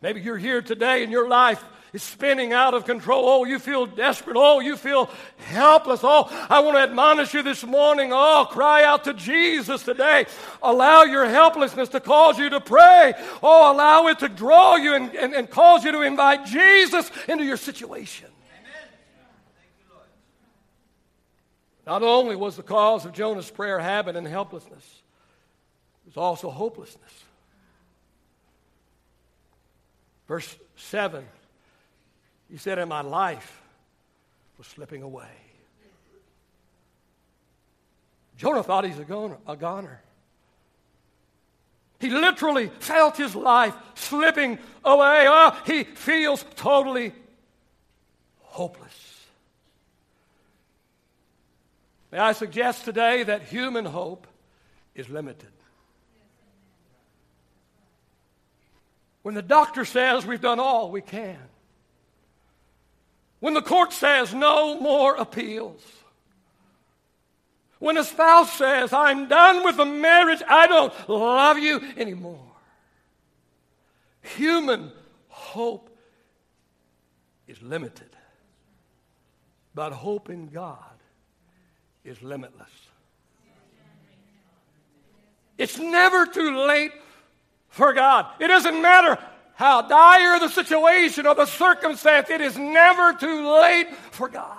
Maybe 0.00 0.20
you're 0.20 0.38
here 0.38 0.62
today 0.62 1.02
in 1.02 1.10
your 1.10 1.28
life 1.28 1.62
is 1.92 2.02
spinning 2.02 2.52
out 2.52 2.74
of 2.74 2.84
control. 2.84 3.28
Oh, 3.28 3.44
you 3.44 3.58
feel 3.58 3.86
desperate. 3.86 4.36
Oh, 4.38 4.60
you 4.60 4.76
feel 4.76 5.10
helpless. 5.38 6.00
Oh, 6.02 6.28
I 6.50 6.60
want 6.60 6.76
to 6.76 6.82
admonish 6.82 7.34
you 7.34 7.42
this 7.42 7.64
morning. 7.64 8.10
Oh, 8.12 8.46
cry 8.50 8.84
out 8.84 9.04
to 9.04 9.14
Jesus 9.14 9.82
today. 9.82 10.26
Allow 10.62 11.04
your 11.04 11.26
helplessness 11.26 11.88
to 11.90 12.00
cause 12.00 12.38
you 12.38 12.50
to 12.50 12.60
pray. 12.60 13.14
Oh, 13.42 13.72
allow 13.72 14.08
it 14.08 14.18
to 14.20 14.28
draw 14.28 14.76
you 14.76 14.94
and, 14.94 15.14
and, 15.14 15.34
and 15.34 15.50
cause 15.50 15.84
you 15.84 15.92
to 15.92 16.02
invite 16.02 16.46
Jesus 16.46 17.10
into 17.26 17.44
your 17.44 17.56
situation. 17.56 18.28
Not 21.86 22.02
only 22.02 22.36
was 22.36 22.54
the 22.54 22.62
cause 22.62 23.06
of 23.06 23.14
Jonah's 23.14 23.50
prayer 23.50 23.78
habit 23.78 24.14
and 24.14 24.26
helplessness, 24.26 24.84
it 26.04 26.08
was 26.08 26.18
also 26.18 26.50
hopelessness. 26.50 27.24
Verse 30.26 30.54
7 30.76 31.24
he 32.50 32.56
said, 32.56 32.78
And 32.78 32.88
my 32.88 33.02
life 33.02 33.60
was 34.56 34.66
slipping 34.66 35.02
away. 35.02 35.28
Jonah 38.36 38.62
thought 38.62 38.84
he's 38.84 38.98
a 38.98 39.04
goner. 39.04 39.36
A 39.46 39.56
goner. 39.56 40.00
He 41.98 42.10
literally 42.10 42.68
felt 42.78 43.16
his 43.16 43.34
life 43.34 43.74
slipping 43.94 44.58
away. 44.84 45.26
Oh, 45.28 45.60
he 45.66 45.82
feels 45.82 46.44
totally 46.54 47.12
hopeless. 48.40 49.26
May 52.12 52.18
I 52.18 52.32
suggest 52.32 52.84
today 52.84 53.24
that 53.24 53.42
human 53.42 53.84
hope 53.84 54.26
is 54.94 55.08
limited. 55.08 55.50
When 59.22 59.34
the 59.34 59.42
doctor 59.42 59.84
says 59.84 60.24
we've 60.24 60.40
done 60.40 60.60
all 60.60 60.90
we 60.90 61.02
can, 61.02 61.38
when 63.40 63.54
the 63.54 63.62
court 63.62 63.92
says 63.92 64.34
no 64.34 64.80
more 64.80 65.14
appeals. 65.16 65.82
When 67.78 67.96
a 67.96 68.04
spouse 68.04 68.52
says, 68.52 68.92
I'm 68.92 69.28
done 69.28 69.64
with 69.64 69.76
the 69.76 69.84
marriage, 69.84 70.42
I 70.48 70.66
don't 70.66 70.92
love 71.08 71.58
you 71.58 71.80
anymore. 71.96 72.44
Human 74.36 74.90
hope 75.28 75.96
is 77.46 77.62
limited, 77.62 78.10
but 79.74 79.92
hope 79.92 80.28
in 80.28 80.48
God 80.48 80.76
is 82.04 82.20
limitless. 82.20 82.68
It's 85.56 85.78
never 85.78 86.26
too 86.26 86.66
late 86.66 86.92
for 87.68 87.92
God. 87.92 88.26
It 88.40 88.48
doesn't 88.48 88.80
matter 88.80 89.18
how 89.58 89.82
dire 89.82 90.38
the 90.38 90.48
situation 90.48 91.26
or 91.26 91.34
the 91.34 91.44
circumstance, 91.44 92.30
it 92.30 92.40
is 92.40 92.56
never 92.56 93.12
too 93.14 93.50
late 93.60 93.88
for 94.12 94.28
God. 94.28 94.56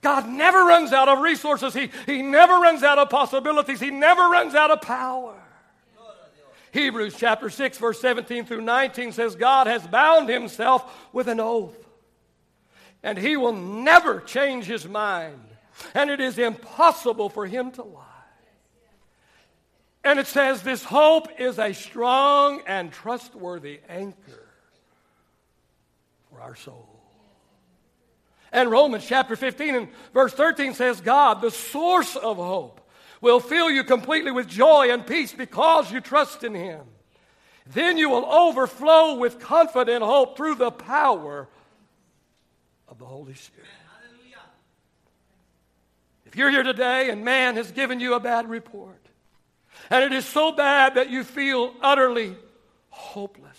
God 0.00 0.28
never 0.28 0.60
runs 0.60 0.92
out 0.92 1.08
of 1.08 1.18
resources. 1.18 1.74
He, 1.74 1.90
he 2.06 2.22
never 2.22 2.54
runs 2.54 2.84
out 2.84 2.98
of 2.98 3.10
possibilities. 3.10 3.80
He 3.80 3.90
never 3.90 4.22
runs 4.28 4.54
out 4.54 4.70
of 4.70 4.80
power. 4.82 5.34
Hebrews 6.70 7.16
chapter 7.18 7.50
6, 7.50 7.78
verse 7.78 8.00
17 8.00 8.44
through 8.44 8.60
19 8.60 9.10
says, 9.10 9.34
God 9.34 9.66
has 9.66 9.84
bound 9.88 10.28
himself 10.28 11.10
with 11.12 11.26
an 11.26 11.40
oath, 11.40 11.76
and 13.02 13.18
he 13.18 13.36
will 13.36 13.52
never 13.52 14.20
change 14.20 14.66
his 14.66 14.86
mind, 14.86 15.48
and 15.94 16.10
it 16.10 16.20
is 16.20 16.38
impossible 16.38 17.28
for 17.28 17.44
him 17.44 17.72
to 17.72 17.82
lie. 17.82 18.09
And 20.02 20.18
it 20.18 20.26
says, 20.26 20.62
This 20.62 20.82
hope 20.82 21.28
is 21.38 21.58
a 21.58 21.72
strong 21.72 22.62
and 22.66 22.92
trustworthy 22.92 23.80
anchor 23.88 24.48
for 26.30 26.40
our 26.40 26.56
soul. 26.56 26.88
And 28.52 28.70
Romans 28.70 29.06
chapter 29.06 29.36
15 29.36 29.74
and 29.74 29.88
verse 30.12 30.32
13 30.32 30.74
says, 30.74 31.00
God, 31.00 31.40
the 31.40 31.50
source 31.50 32.16
of 32.16 32.36
hope, 32.36 32.80
will 33.20 33.40
fill 33.40 33.70
you 33.70 33.84
completely 33.84 34.32
with 34.32 34.48
joy 34.48 34.90
and 34.90 35.06
peace 35.06 35.32
because 35.32 35.92
you 35.92 36.00
trust 36.00 36.42
in 36.42 36.54
Him. 36.54 36.80
Then 37.66 37.98
you 37.98 38.08
will 38.08 38.24
overflow 38.24 39.16
with 39.16 39.38
confident 39.38 40.02
hope 40.02 40.36
through 40.36 40.56
the 40.56 40.70
power 40.70 41.48
of 42.88 42.98
the 42.98 43.04
Holy 43.04 43.34
Spirit. 43.34 43.68
If 46.24 46.36
you're 46.36 46.50
here 46.50 46.62
today 46.62 47.10
and 47.10 47.24
man 47.24 47.56
has 47.56 47.72
given 47.72 47.98
you 47.98 48.14
a 48.14 48.20
bad 48.20 48.48
report, 48.48 48.99
and 49.90 50.04
it 50.04 50.12
is 50.12 50.24
so 50.24 50.52
bad 50.52 50.94
that 50.94 51.10
you 51.10 51.24
feel 51.24 51.74
utterly 51.82 52.36
hopeless. 52.88 53.58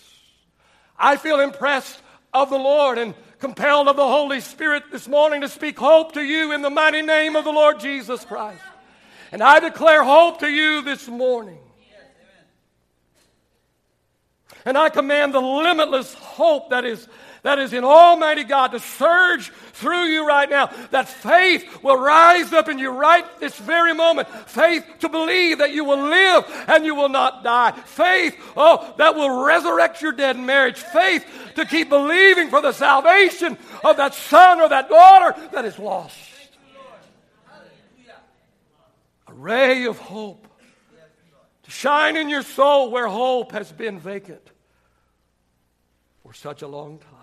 I 0.97 1.17
feel 1.17 1.39
impressed 1.39 2.01
of 2.33 2.49
the 2.49 2.57
Lord 2.57 2.97
and 2.97 3.13
compelled 3.39 3.87
of 3.87 3.97
the 3.97 4.07
Holy 4.07 4.39
Spirit 4.39 4.83
this 4.91 5.07
morning 5.07 5.41
to 5.41 5.49
speak 5.49 5.77
hope 5.77 6.13
to 6.13 6.21
you 6.21 6.53
in 6.53 6.61
the 6.61 6.69
mighty 6.69 7.01
name 7.01 7.35
of 7.35 7.43
the 7.43 7.51
Lord 7.51 7.79
Jesus 7.79 8.23
Christ. 8.23 8.61
And 9.31 9.41
I 9.41 9.59
declare 9.59 10.03
hope 10.03 10.39
to 10.39 10.47
you 10.47 10.81
this 10.81 11.07
morning. 11.07 11.59
And 14.63 14.77
I 14.77 14.89
command 14.89 15.33
the 15.33 15.41
limitless 15.41 16.13
hope 16.13 16.69
that 16.69 16.85
is 16.85 17.07
that 17.43 17.57
is 17.57 17.73
in 17.73 17.83
Almighty 17.83 18.43
God 18.43 18.67
to 18.69 18.79
surge 18.79 19.49
through 19.73 20.05
you 20.05 20.27
right 20.27 20.49
now. 20.49 20.67
That 20.91 21.09
faith 21.09 21.81
will 21.81 21.97
rise 21.97 22.53
up 22.53 22.69
in 22.69 22.77
you 22.77 22.91
right 22.91 23.25
this 23.39 23.57
very 23.57 23.93
moment. 23.93 24.27
Faith 24.47 24.85
to 24.99 25.09
believe 25.09 25.57
that 25.57 25.73
you 25.73 25.83
will 25.83 26.07
live 26.07 26.45
and 26.67 26.85
you 26.85 26.93
will 26.93 27.09
not 27.09 27.43
die. 27.43 27.71
Faith, 27.71 28.37
oh, 28.55 28.93
that 28.97 29.15
will 29.15 29.43
resurrect 29.43 30.03
your 30.03 30.11
dead 30.11 30.37
marriage. 30.37 30.77
Faith 30.77 31.25
to 31.55 31.65
keep 31.65 31.89
believing 31.89 32.49
for 32.49 32.61
the 32.61 32.73
salvation 32.73 33.57
of 33.83 33.97
that 33.97 34.13
son 34.13 34.61
or 34.61 34.69
that 34.69 34.87
daughter 34.87 35.35
that 35.51 35.65
is 35.65 35.79
lost. 35.79 36.17
A 39.27 39.33
ray 39.33 39.85
of 39.85 39.97
hope 39.97 40.47
to 41.63 41.71
shine 41.71 42.17
in 42.17 42.29
your 42.29 42.43
soul 42.43 42.91
where 42.91 43.07
hope 43.07 43.53
has 43.53 43.71
been 43.71 43.97
vacant 43.97 44.51
for 46.21 46.33
such 46.33 46.61
a 46.61 46.67
long 46.67 46.99
time. 46.99 47.20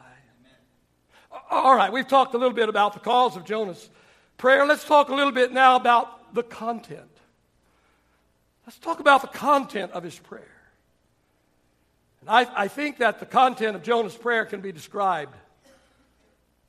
All 1.50 1.74
right, 1.74 1.92
we've 1.92 2.08
talked 2.08 2.34
a 2.34 2.38
little 2.38 2.54
bit 2.54 2.68
about 2.68 2.94
the 2.94 3.00
cause 3.00 3.36
of 3.36 3.44
Jonah's 3.44 3.90
prayer. 4.36 4.64
Let's 4.66 4.84
talk 4.84 5.08
a 5.08 5.14
little 5.14 5.32
bit 5.32 5.52
now 5.52 5.76
about 5.76 6.34
the 6.34 6.42
content. 6.42 7.02
Let's 8.66 8.78
talk 8.78 9.00
about 9.00 9.22
the 9.22 9.28
content 9.28 9.92
of 9.92 10.02
his 10.02 10.18
prayer. 10.18 10.44
And 12.20 12.30
I, 12.30 12.46
I 12.54 12.68
think 12.68 12.98
that 12.98 13.20
the 13.20 13.26
content 13.26 13.76
of 13.76 13.82
Jonah's 13.82 14.16
prayer 14.16 14.44
can 14.44 14.60
be 14.60 14.72
described 14.72 15.34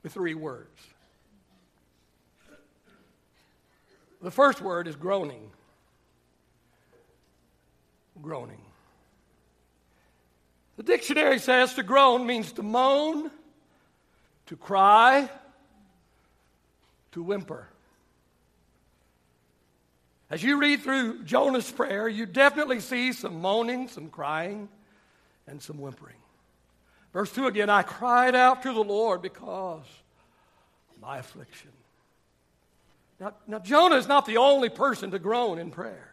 with 0.03 0.13
three 0.13 0.33
words. 0.33 0.81
The 4.21 4.31
first 4.31 4.61
word 4.61 4.87
is 4.87 4.95
groaning. 4.95 5.49
Groaning. 8.21 8.61
The 10.77 10.83
dictionary 10.83 11.39
says 11.39 11.73
to 11.75 11.83
groan 11.83 12.25
means 12.25 12.51
to 12.53 12.63
moan 12.63 13.31
to 14.49 14.57
cry, 14.57 15.29
to 17.11 17.21
whimper. 17.21 17.67
As 20.31 20.41
you 20.41 20.59
read 20.59 20.81
through 20.81 21.23
Jonah's 21.23 21.71
prayer, 21.71 22.07
you 22.07 22.25
definitely 22.25 22.79
see 22.79 23.13
some 23.13 23.41
moaning, 23.41 23.87
some 23.87 24.09
crying, 24.09 24.67
and 25.45 25.61
some 25.61 25.77
whimpering. 25.77 26.15
Verse 27.13 27.31
2 27.31 27.45
again 27.45 27.69
I 27.69 27.83
cried 27.83 28.33
out 28.33 28.63
to 28.63 28.73
the 28.73 28.83
Lord 28.83 29.21
because 29.21 29.85
of 30.91 30.99
my 30.99 31.19
affliction. 31.19 31.71
Now, 33.19 33.33
now, 33.45 33.59
Jonah 33.59 33.97
is 33.97 34.07
not 34.07 34.25
the 34.25 34.37
only 34.37 34.69
person 34.69 35.11
to 35.11 35.19
groan 35.19 35.59
in 35.59 35.69
prayer. 35.69 36.11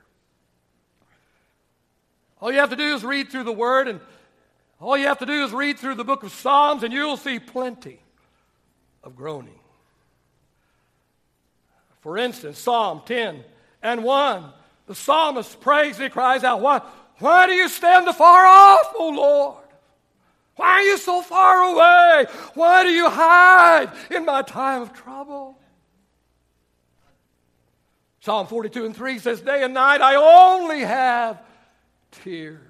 All 2.42 2.52
you 2.52 2.58
have 2.58 2.70
to 2.70 2.76
do 2.76 2.94
is 2.94 3.02
read 3.02 3.30
through 3.30 3.44
the 3.44 3.52
Word, 3.52 3.88
and 3.88 4.00
all 4.78 4.98
you 4.98 5.06
have 5.06 5.20
to 5.20 5.26
do 5.26 5.44
is 5.44 5.52
read 5.52 5.78
through 5.78 5.94
the 5.94 6.04
book 6.04 6.22
of 6.22 6.32
Psalms, 6.32 6.82
and 6.82 6.92
you'll 6.92 7.16
see 7.16 7.38
plenty 7.38 8.00
of 9.06 9.16
groaning. 9.16 9.58
For 12.00 12.18
instance, 12.18 12.58
Psalm 12.58 13.02
10 13.06 13.42
and 13.82 14.04
1, 14.04 14.44
the 14.86 14.94
psalmist 14.94 15.60
prays, 15.60 15.96
he 15.96 16.08
cries 16.08 16.44
out, 16.44 16.60
Why, 16.60 16.82
why 17.18 17.46
do 17.46 17.52
you 17.52 17.68
stand 17.68 18.06
afar 18.06 18.46
off, 18.46 18.92
O 18.96 19.08
Lord? 19.08 19.64
Why 20.56 20.66
are 20.66 20.82
you 20.82 20.98
so 20.98 21.22
far 21.22 21.72
away? 21.72 22.26
Why 22.54 22.82
do 22.82 22.90
you 22.90 23.08
hide 23.08 23.92
in 24.10 24.24
my 24.24 24.42
time 24.42 24.82
of 24.82 24.92
trouble? 24.92 25.58
Psalm 28.20 28.46
42 28.48 28.86
and 28.86 28.96
3 28.96 29.18
says, 29.20 29.40
Day 29.40 29.62
and 29.62 29.72
night 29.72 30.00
I 30.00 30.16
only 30.16 30.80
have 30.80 31.40
tears. 32.10 32.60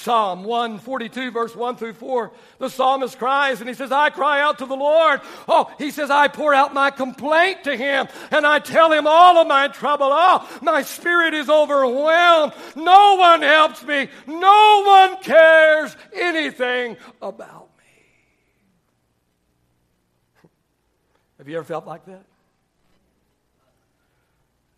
Psalm 0.00 0.44
142, 0.44 1.30
verse 1.30 1.54
1 1.54 1.76
through 1.76 1.92
4, 1.92 2.32
the 2.58 2.70
psalmist 2.70 3.18
cries 3.18 3.60
and 3.60 3.68
he 3.68 3.74
says, 3.74 3.92
I 3.92 4.08
cry 4.08 4.40
out 4.40 4.60
to 4.60 4.66
the 4.66 4.74
Lord. 4.74 5.20
Oh, 5.46 5.70
he 5.76 5.90
says, 5.90 6.10
I 6.10 6.28
pour 6.28 6.54
out 6.54 6.72
my 6.72 6.90
complaint 6.90 7.64
to 7.64 7.76
him 7.76 8.08
and 8.30 8.46
I 8.46 8.60
tell 8.60 8.90
him 8.90 9.06
all 9.06 9.36
of 9.36 9.46
my 9.46 9.68
trouble. 9.68 10.08
Oh, 10.10 10.48
my 10.62 10.80
spirit 10.80 11.34
is 11.34 11.50
overwhelmed. 11.50 12.54
No 12.74 13.16
one 13.16 13.42
helps 13.42 13.82
me. 13.82 14.08
No 14.26 14.84
one 14.86 15.22
cares 15.22 15.94
anything 16.14 16.96
about 17.20 17.68
me. 17.76 17.84
Have 21.36 21.46
you 21.46 21.58
ever 21.58 21.64
felt 21.64 21.86
like 21.86 22.06
that? 22.06 22.24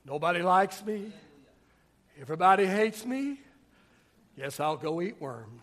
Nobody 0.04 0.42
likes 0.42 0.84
me. 0.84 1.12
Everybody 2.20 2.66
hates 2.66 3.06
me. 3.06 3.38
Yes, 4.36 4.60
I'll 4.60 4.76
go 4.76 5.00
eat 5.02 5.20
worms. 5.20 5.62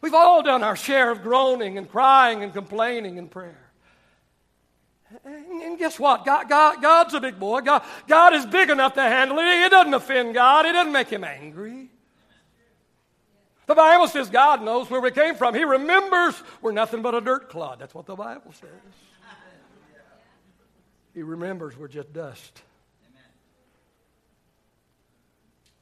We've 0.00 0.14
all 0.14 0.42
done 0.42 0.62
our 0.62 0.76
share 0.76 1.10
of 1.10 1.22
groaning 1.22 1.76
and 1.76 1.90
crying 1.90 2.42
and 2.42 2.52
complaining 2.52 3.18
in 3.18 3.28
prayer. 3.28 3.70
And 5.24 5.78
guess 5.78 5.98
what? 5.98 6.24
God, 6.24 6.48
God, 6.48 6.80
God's 6.80 7.14
a 7.14 7.20
big 7.20 7.38
boy. 7.38 7.60
God, 7.60 7.82
God 8.06 8.32
is 8.32 8.46
big 8.46 8.70
enough 8.70 8.94
to 8.94 9.02
handle 9.02 9.38
it. 9.38 9.44
It 9.44 9.70
doesn't 9.70 9.92
offend 9.92 10.34
God, 10.34 10.66
it 10.66 10.72
doesn't 10.72 10.92
make 10.92 11.08
him 11.08 11.24
angry. 11.24 11.90
The 13.66 13.74
Bible 13.74 14.08
says 14.08 14.30
God 14.30 14.64
knows 14.64 14.90
where 14.90 15.00
we 15.00 15.10
came 15.10 15.36
from. 15.36 15.54
He 15.54 15.64
remembers 15.64 16.42
we're 16.60 16.72
nothing 16.72 17.02
but 17.02 17.14
a 17.14 17.20
dirt 17.20 17.50
clod. 17.50 17.78
That's 17.78 17.94
what 17.94 18.06
the 18.06 18.16
Bible 18.16 18.52
says. 18.52 18.68
He 21.14 21.22
remembers 21.22 21.76
we're 21.76 21.88
just 21.88 22.12
dust. 22.12 22.62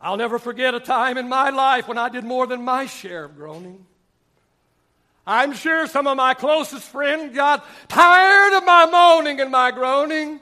I'll 0.00 0.17
never 0.17 0.38
forget 0.38 0.75
a 0.75 0.81
time 0.81 1.19
in 1.19 1.28
my 1.28 1.50
life 1.50 1.88
when 1.88 1.99
I 1.99 2.09
did 2.09 2.25
more 2.25 2.47
than 2.47 2.62
my 2.62 2.87
share 2.87 3.25
of 3.25 3.37
groaning. 3.37 3.85
I'm 5.26 5.52
sure 5.52 5.87
some 5.87 6.07
of 6.07 6.17
my 6.17 6.35
closest 6.35 6.88
friends 6.88 7.35
got 7.35 7.67
tired 7.88 8.57
of 8.57 8.64
my 8.64 8.87
moaning 8.87 9.40
and 9.40 9.50
my 9.50 9.71
groaning. 9.71 10.40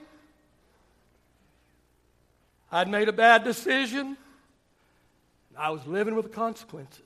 I'd 2.71 2.89
made 2.89 3.09
a 3.09 3.13
bad 3.13 3.43
decision. 3.43 4.17
I 5.59 5.71
was 5.71 5.85
living 5.87 6.15
with 6.15 6.27
the 6.27 6.33
consequences. 6.33 7.01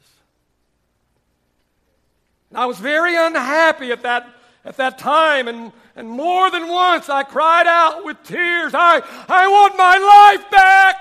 And 2.50 2.58
I 2.58 2.66
was 2.66 2.78
very 2.78 3.16
unhappy 3.16 3.92
at 3.92 4.02
that, 4.02 4.28
at 4.64 4.76
that 4.76 4.98
time, 4.98 5.46
and, 5.46 5.72
and 5.94 6.08
more 6.08 6.50
than 6.50 6.68
once 6.68 7.08
I 7.08 7.22
cried 7.22 7.66
out 7.66 8.04
with 8.04 8.22
tears, 8.24 8.74
I, 8.74 9.00
I 9.28 9.46
want 9.46 9.78
my 9.78 10.36
life 10.36 10.50
back. 10.50 10.99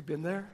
We've 0.00 0.06
been 0.06 0.22
there. 0.22 0.48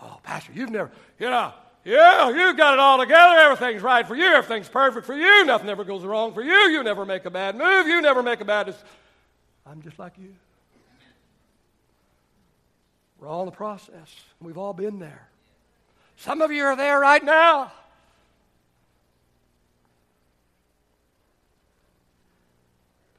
Oh, 0.00 0.18
Pastor, 0.22 0.52
you've 0.54 0.70
never, 0.70 0.90
you 1.18 1.28
know, 1.28 1.52
yeah, 1.84 2.30
you've 2.30 2.56
got 2.56 2.72
it 2.72 2.78
all 2.78 2.96
together. 2.96 3.34
Everything's 3.40 3.82
right 3.82 4.08
for 4.08 4.16
you. 4.16 4.24
Everything's 4.24 4.70
perfect 4.70 5.04
for 5.04 5.14
you. 5.14 5.44
Nothing 5.44 5.68
ever 5.68 5.84
goes 5.84 6.02
wrong 6.02 6.32
for 6.32 6.40
you. 6.40 6.50
You 6.50 6.82
never 6.82 7.04
make 7.04 7.26
a 7.26 7.30
bad 7.30 7.56
move. 7.56 7.88
You 7.88 8.00
never 8.00 8.22
make 8.22 8.40
a 8.40 8.46
bad 8.46 8.64
decision. 8.64 8.88
I'm 9.66 9.82
just 9.82 9.98
like 9.98 10.14
you. 10.16 10.34
We're 13.18 13.28
all 13.28 13.40
in 13.40 13.46
the 13.46 13.52
process. 13.52 14.16
We've 14.40 14.56
all 14.56 14.72
been 14.72 14.98
there. 14.98 15.28
Some 16.16 16.40
of 16.40 16.50
you 16.50 16.64
are 16.64 16.76
there 16.76 17.00
right 17.00 17.22
now. 17.22 17.70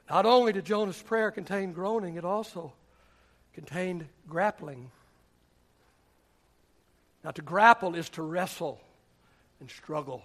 Not 0.10 0.26
only 0.26 0.54
did 0.54 0.66
Jonah's 0.66 1.00
prayer 1.00 1.30
contain 1.30 1.72
groaning, 1.72 2.16
it 2.16 2.26
also 2.26 2.74
contained 3.54 4.08
grappling. 4.28 4.92
Now, 7.24 7.32
to 7.32 7.42
grapple 7.42 7.96
is 7.96 8.10
to 8.10 8.22
wrestle 8.22 8.82
and 9.60 9.70
struggle, 9.70 10.24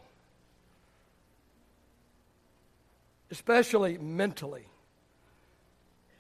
especially 3.31 3.99
mentally. 3.99 4.67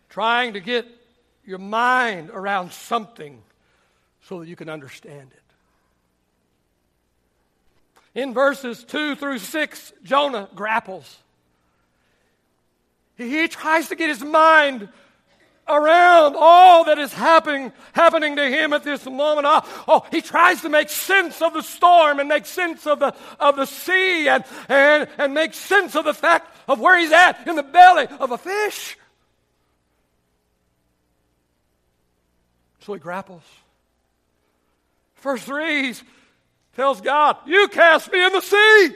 Trying 0.08 0.52
to 0.54 0.60
get 0.60 0.86
your 1.44 1.58
mind 1.58 2.30
around 2.30 2.72
something 2.72 3.42
so 4.22 4.40
that 4.40 4.48
you 4.48 4.56
can 4.56 4.68
understand 4.68 5.30
it. 5.32 5.42
In 8.20 8.32
verses 8.32 8.82
2 8.84 9.14
through 9.14 9.38
6, 9.38 9.92
Jonah 10.02 10.48
grapples. 10.54 11.18
He 13.16 13.46
tries 13.48 13.88
to 13.88 13.94
get 13.94 14.08
his 14.08 14.22
mind 14.22 14.88
around 15.68 16.36
all 16.38 16.84
that 16.84 16.98
is 16.98 17.12
happening, 17.12 17.72
happening 17.92 18.36
to 18.36 18.48
him 18.48 18.72
at 18.72 18.84
this 18.84 19.04
moment. 19.04 19.46
Oh, 19.48 19.84
oh, 19.88 20.06
he 20.10 20.20
tries 20.20 20.62
to 20.62 20.68
make 20.68 20.88
sense 20.88 21.42
of 21.42 21.54
the 21.54 21.62
storm 21.62 22.20
and 22.20 22.28
make 22.28 22.46
sense 22.46 22.86
of 22.86 23.00
the, 23.00 23.14
of 23.40 23.56
the 23.56 23.66
sea 23.66 24.28
and, 24.28 24.44
and, 24.68 25.08
and 25.18 25.34
make 25.34 25.54
sense 25.54 25.96
of 25.96 26.04
the 26.04 26.14
fact 26.14 26.56
of 26.68 26.80
where 26.80 26.98
he's 26.98 27.12
at 27.12 27.46
in 27.46 27.56
the 27.56 27.62
belly 27.62 28.06
of 28.20 28.30
a 28.30 28.38
fish. 28.38 28.96
So 32.80 32.94
he 32.94 33.00
grapples. 33.00 33.42
Verse 35.16 35.42
3 35.42 35.94
tells 36.76 37.00
God, 37.00 37.36
You 37.46 37.66
cast 37.68 38.12
me 38.12 38.24
in 38.24 38.32
the 38.32 38.40
sea. 38.40 38.90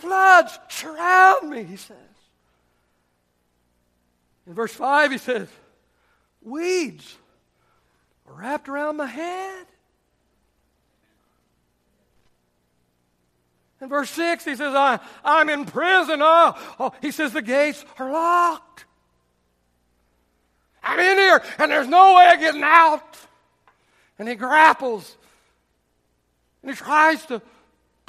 Floods 0.00 0.58
surround 0.68 1.50
me, 1.50 1.62
he 1.62 1.76
says. 1.76 1.96
In 4.46 4.54
verse 4.54 4.72
5, 4.72 5.12
he 5.12 5.18
says, 5.18 5.48
Weeds 6.42 7.16
are 8.26 8.34
wrapped 8.34 8.68
around 8.68 8.96
my 8.96 9.06
head. 9.06 9.66
In 13.80 13.88
verse 13.88 14.10
6, 14.10 14.44
he 14.44 14.56
says, 14.56 14.74
I, 14.74 14.98
I'm 15.24 15.48
in 15.48 15.64
prison. 15.64 16.20
Oh, 16.22 16.74
oh, 16.78 16.92
he 17.00 17.10
says, 17.10 17.32
the 17.32 17.42
gates 17.42 17.84
are 17.98 18.10
locked. 18.10 18.84
I'm 20.82 20.98
in 20.98 21.18
here, 21.18 21.42
and 21.58 21.70
there's 21.70 21.88
no 21.88 22.16
way 22.16 22.30
of 22.32 22.40
getting 22.40 22.62
out. 22.62 23.16
And 24.18 24.28
he 24.28 24.34
grapples. 24.34 25.16
And 26.62 26.70
he 26.70 26.76
tries 26.76 27.24
to 27.26 27.40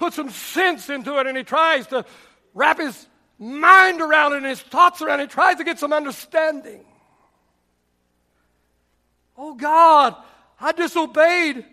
put 0.01 0.13
some 0.13 0.31
sense 0.31 0.89
into 0.89 1.19
it 1.19 1.27
and 1.27 1.37
he 1.37 1.43
tries 1.43 1.85
to 1.87 2.03
wrap 2.55 2.79
his 2.79 3.07
mind 3.37 4.01
around 4.01 4.33
it 4.33 4.37
and 4.37 4.47
his 4.47 4.59
thoughts 4.59 4.99
around 4.99 5.19
it. 5.19 5.29
He 5.29 5.33
tries 5.33 5.57
to 5.57 5.63
get 5.63 5.77
some 5.77 5.93
understanding. 5.93 6.83
Oh 9.37 9.53
God, 9.53 10.15
I 10.59 10.71
disobeyed. 10.71 11.63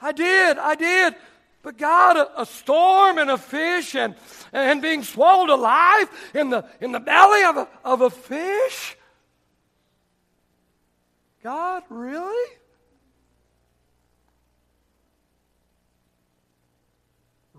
I 0.00 0.12
did, 0.12 0.56
I 0.56 0.76
did. 0.76 1.16
But 1.62 1.76
God, 1.76 2.16
a, 2.16 2.42
a, 2.42 2.46
storm 2.46 3.18
and 3.18 3.28
a 3.28 3.36
fish 3.36 3.94
and, 3.94 4.14
and 4.52 4.80
being 4.80 5.02
swallowed 5.02 5.50
alive 5.50 6.08
in 6.32 6.48
the, 6.48 6.64
in 6.80 6.92
the 6.92 7.00
belly 7.00 7.44
of 7.44 7.56
a, 7.56 7.68
of 7.84 8.00
a 8.00 8.08
fish? 8.08 8.96
God, 11.42 11.82
really? 11.90 12.59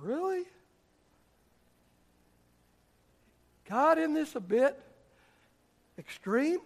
Really? 0.02 0.46
God, 3.70 4.00
in 4.00 4.14
this 4.14 4.36
a 4.36 4.40
bit 4.40 4.78
extreme? 5.98 6.60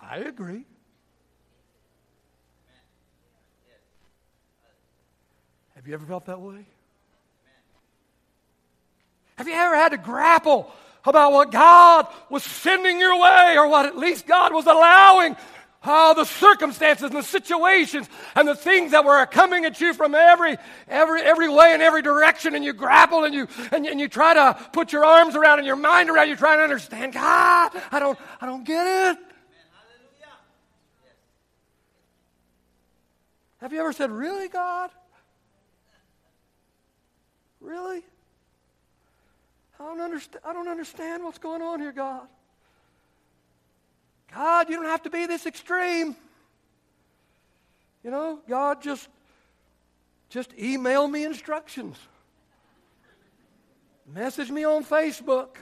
I 0.00 0.16
agree. 0.16 0.64
Have 5.76 5.86
you 5.86 5.94
ever 5.94 6.04
felt 6.04 6.26
that 6.26 6.40
way? 6.40 6.66
Have 9.36 9.46
you 9.46 9.54
ever 9.54 9.76
had 9.76 9.90
to 9.90 9.98
grapple 9.98 10.70
about 11.04 11.32
what 11.32 11.50
God 11.50 12.06
was 12.28 12.42
sending 12.42 12.98
your 12.98 13.18
way 13.18 13.54
or 13.56 13.68
what 13.68 13.86
at 13.86 13.96
least 13.96 14.26
God 14.26 14.52
was 14.52 14.66
allowing 14.66 15.36
how 15.80 16.12
the 16.12 16.24
circumstances 16.24 17.04
and 17.04 17.16
the 17.16 17.22
situations 17.22 18.08
and 18.34 18.46
the 18.46 18.54
things 18.54 18.92
that 18.92 19.04
were 19.04 19.24
coming 19.26 19.64
at 19.64 19.80
you 19.80 19.94
from 19.94 20.14
every, 20.14 20.56
every, 20.86 21.22
every 21.22 21.48
way 21.48 21.70
and 21.72 21.82
every 21.82 22.02
direction, 22.02 22.54
and 22.54 22.64
you 22.64 22.72
grapple 22.72 23.24
and 23.24 23.34
you, 23.34 23.48
and, 23.72 23.86
and 23.86 23.98
you 23.98 24.06
try 24.06 24.34
to 24.34 24.70
put 24.72 24.92
your 24.92 25.04
arms 25.04 25.34
around 25.34 25.58
and 25.58 25.66
your 25.66 25.76
mind 25.76 26.10
around, 26.10 26.28
you 26.28 26.36
try 26.36 26.56
to 26.56 26.62
understand, 26.62 27.14
God, 27.14 27.72
I 27.90 27.98
don't, 27.98 28.18
I 28.40 28.46
don't 28.46 28.64
get 28.64 29.16
it. 29.16 29.18
Have 33.60 33.72
you 33.74 33.80
ever 33.80 33.92
said, 33.92 34.10
Really, 34.10 34.48
God? 34.48 34.90
Really? 37.60 38.02
I 39.78 39.84
don't, 39.84 40.00
understand, 40.00 40.42
I 40.46 40.52
don't 40.52 40.68
understand 40.68 41.24
what's 41.24 41.38
going 41.38 41.62
on 41.62 41.80
here, 41.80 41.92
God. 41.92 42.26
God, 44.34 44.68
you 44.68 44.76
don't 44.76 44.86
have 44.86 45.02
to 45.02 45.10
be 45.10 45.26
this 45.26 45.46
extreme. 45.46 46.16
You 48.04 48.10
know, 48.10 48.40
God, 48.48 48.82
just 48.82 49.08
just 50.28 50.52
email 50.58 51.08
me 51.08 51.24
instructions. 51.24 51.96
Message 54.06 54.50
me 54.50 54.64
on 54.64 54.84
Facebook. 54.84 55.56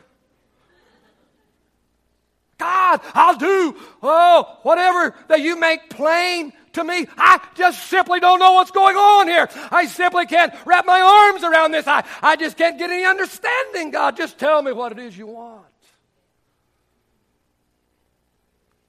God, 2.59 3.01
I'll 3.15 3.37
do 3.37 3.77
oh 4.03 4.59
whatever 4.63 5.15
that 5.29 5.41
you 5.41 5.59
make 5.59 5.91
plain 5.91 6.53
to 6.73 6.85
me. 6.85 7.07
I 7.17 7.41
just 7.55 7.87
simply 7.87 8.21
don't 8.21 8.39
know 8.39 8.53
what's 8.53 8.71
going 8.71 8.97
on 8.97 9.29
here. 9.29 9.49
I 9.71 9.87
simply 9.87 10.27
can't 10.27 10.53
wrap 10.65 10.87
my 10.87 11.01
arms 11.01 11.45
around 11.45 11.73
this. 11.73 11.87
I, 11.87 12.05
I 12.23 12.37
just 12.37 12.57
can't 12.57 12.79
get 12.79 12.91
any 12.91 13.05
understanding, 13.05 13.91
God. 13.91 14.17
Just 14.17 14.39
tell 14.39 14.63
me 14.63 14.73
what 14.73 14.93
it 14.93 14.99
is 14.99 15.17
you 15.17 15.29
want. 15.29 15.65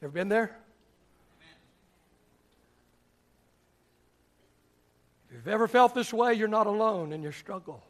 Ever 0.01 0.11
been 0.11 0.29
there? 0.29 0.55
If 5.29 5.35
you've 5.35 5.47
ever 5.47 5.67
felt 5.67 5.93
this 5.93 6.13
way, 6.13 6.33
you're 6.33 6.47
not 6.47 6.67
alone 6.67 7.13
in 7.13 7.21
your 7.21 7.31
struggle. 7.31 7.83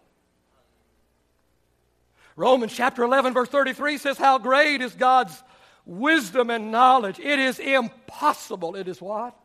Romans 2.35 2.73
chapter 2.73 3.03
11, 3.03 3.33
verse 3.33 3.49
33 3.49 3.97
says, 3.97 4.17
How 4.17 4.37
great 4.37 4.81
is 4.81 4.93
God's 4.95 5.43
wisdom 5.85 6.49
and 6.49 6.71
knowledge. 6.71 7.19
It 7.19 7.39
is 7.39 7.59
impossible. 7.59 8.75
It 8.75 8.87
is 8.87 9.01
what? 9.01 9.35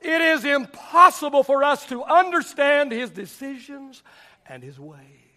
It 0.00 0.20
is 0.20 0.44
impossible 0.44 1.42
for 1.42 1.62
us 1.62 1.86
to 1.86 2.02
understand 2.04 2.92
his 2.92 3.10
decisions 3.10 4.02
and 4.46 4.62
his 4.62 4.78
ways. 4.78 5.27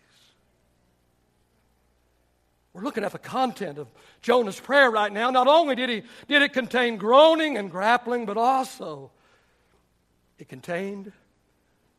We're 2.73 2.83
looking 2.83 3.03
at 3.03 3.11
the 3.11 3.19
content 3.19 3.77
of 3.77 3.87
Jonah's 4.21 4.59
prayer 4.59 4.89
right 4.89 5.11
now. 5.11 5.29
Not 5.29 5.47
only 5.47 5.75
did, 5.75 5.89
he, 5.89 6.03
did 6.27 6.41
it 6.41 6.53
contain 6.53 6.97
groaning 6.97 7.57
and 7.57 7.69
grappling, 7.69 8.25
but 8.25 8.37
also 8.37 9.11
it 10.39 10.47
contained 10.47 11.11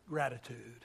gratitude. 0.09 0.85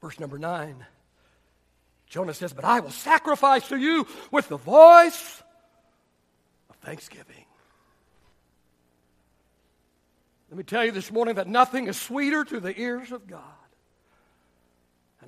Verse 0.00 0.18
number 0.18 0.38
nine 0.38 0.86
Jonah 2.06 2.34
says, 2.34 2.52
But 2.52 2.64
I 2.64 2.80
will 2.80 2.90
sacrifice 2.90 3.68
to 3.68 3.76
you 3.76 4.06
with 4.32 4.48
the 4.48 4.56
voice 4.56 5.42
of 6.68 6.76
thanksgiving. 6.76 7.44
Let 10.50 10.58
me 10.58 10.64
tell 10.64 10.84
you 10.84 10.90
this 10.90 11.12
morning 11.12 11.36
that 11.36 11.46
nothing 11.46 11.86
is 11.86 12.00
sweeter 12.00 12.42
to 12.44 12.58
the 12.58 12.78
ears 12.80 13.12
of 13.12 13.28
God. 13.28 13.59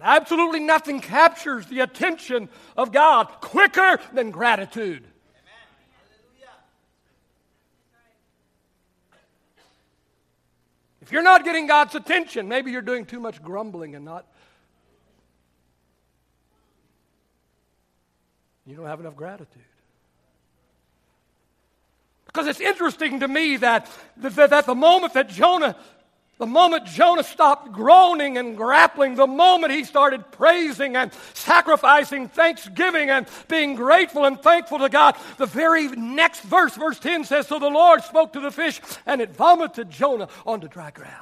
Absolutely 0.02 0.60
nothing 0.60 1.00
captures 1.00 1.66
the 1.66 1.80
attention 1.80 2.48
of 2.76 2.92
God 2.92 3.28
quicker 3.40 3.98
than 4.12 4.30
gratitude. 4.30 5.04
If 11.00 11.10
you're 11.10 11.22
not 11.22 11.44
getting 11.44 11.66
God's 11.66 11.94
attention, 11.94 12.48
maybe 12.48 12.70
you're 12.70 12.82
doing 12.82 13.04
too 13.04 13.20
much 13.20 13.42
grumbling 13.42 13.94
and 13.94 14.04
not 14.04 14.26
You 18.66 18.76
don't 18.76 18.86
have 18.86 19.00
enough 19.00 19.16
gratitude. 19.16 19.62
Because 22.26 22.46
it's 22.46 22.60
interesting 22.60 23.20
to 23.20 23.28
me 23.28 23.56
that, 23.58 23.90
that, 24.18 24.50
that 24.50 24.66
the 24.66 24.74
moment 24.74 25.14
that 25.14 25.28
Jonah, 25.28 25.76
the 26.42 26.46
moment 26.46 26.86
Jonah 26.86 27.22
stopped 27.22 27.70
groaning 27.70 28.36
and 28.36 28.56
grappling, 28.56 29.14
the 29.14 29.28
moment 29.28 29.72
he 29.72 29.84
started 29.84 30.28
praising 30.32 30.96
and 30.96 31.12
sacrificing 31.34 32.28
thanksgiving 32.28 33.10
and 33.10 33.28
being 33.46 33.76
grateful 33.76 34.24
and 34.24 34.42
thankful 34.42 34.80
to 34.80 34.88
God, 34.88 35.14
the 35.36 35.46
very 35.46 35.86
next 35.86 36.40
verse, 36.40 36.74
verse 36.74 36.98
10 36.98 37.26
says, 37.26 37.46
So 37.46 37.60
the 37.60 37.70
Lord 37.70 38.02
spoke 38.02 38.32
to 38.32 38.40
the 38.40 38.50
fish 38.50 38.80
and 39.06 39.20
it 39.20 39.30
vomited 39.30 39.88
Jonah 39.88 40.28
onto 40.44 40.66
dry 40.66 40.90
ground. 40.90 41.14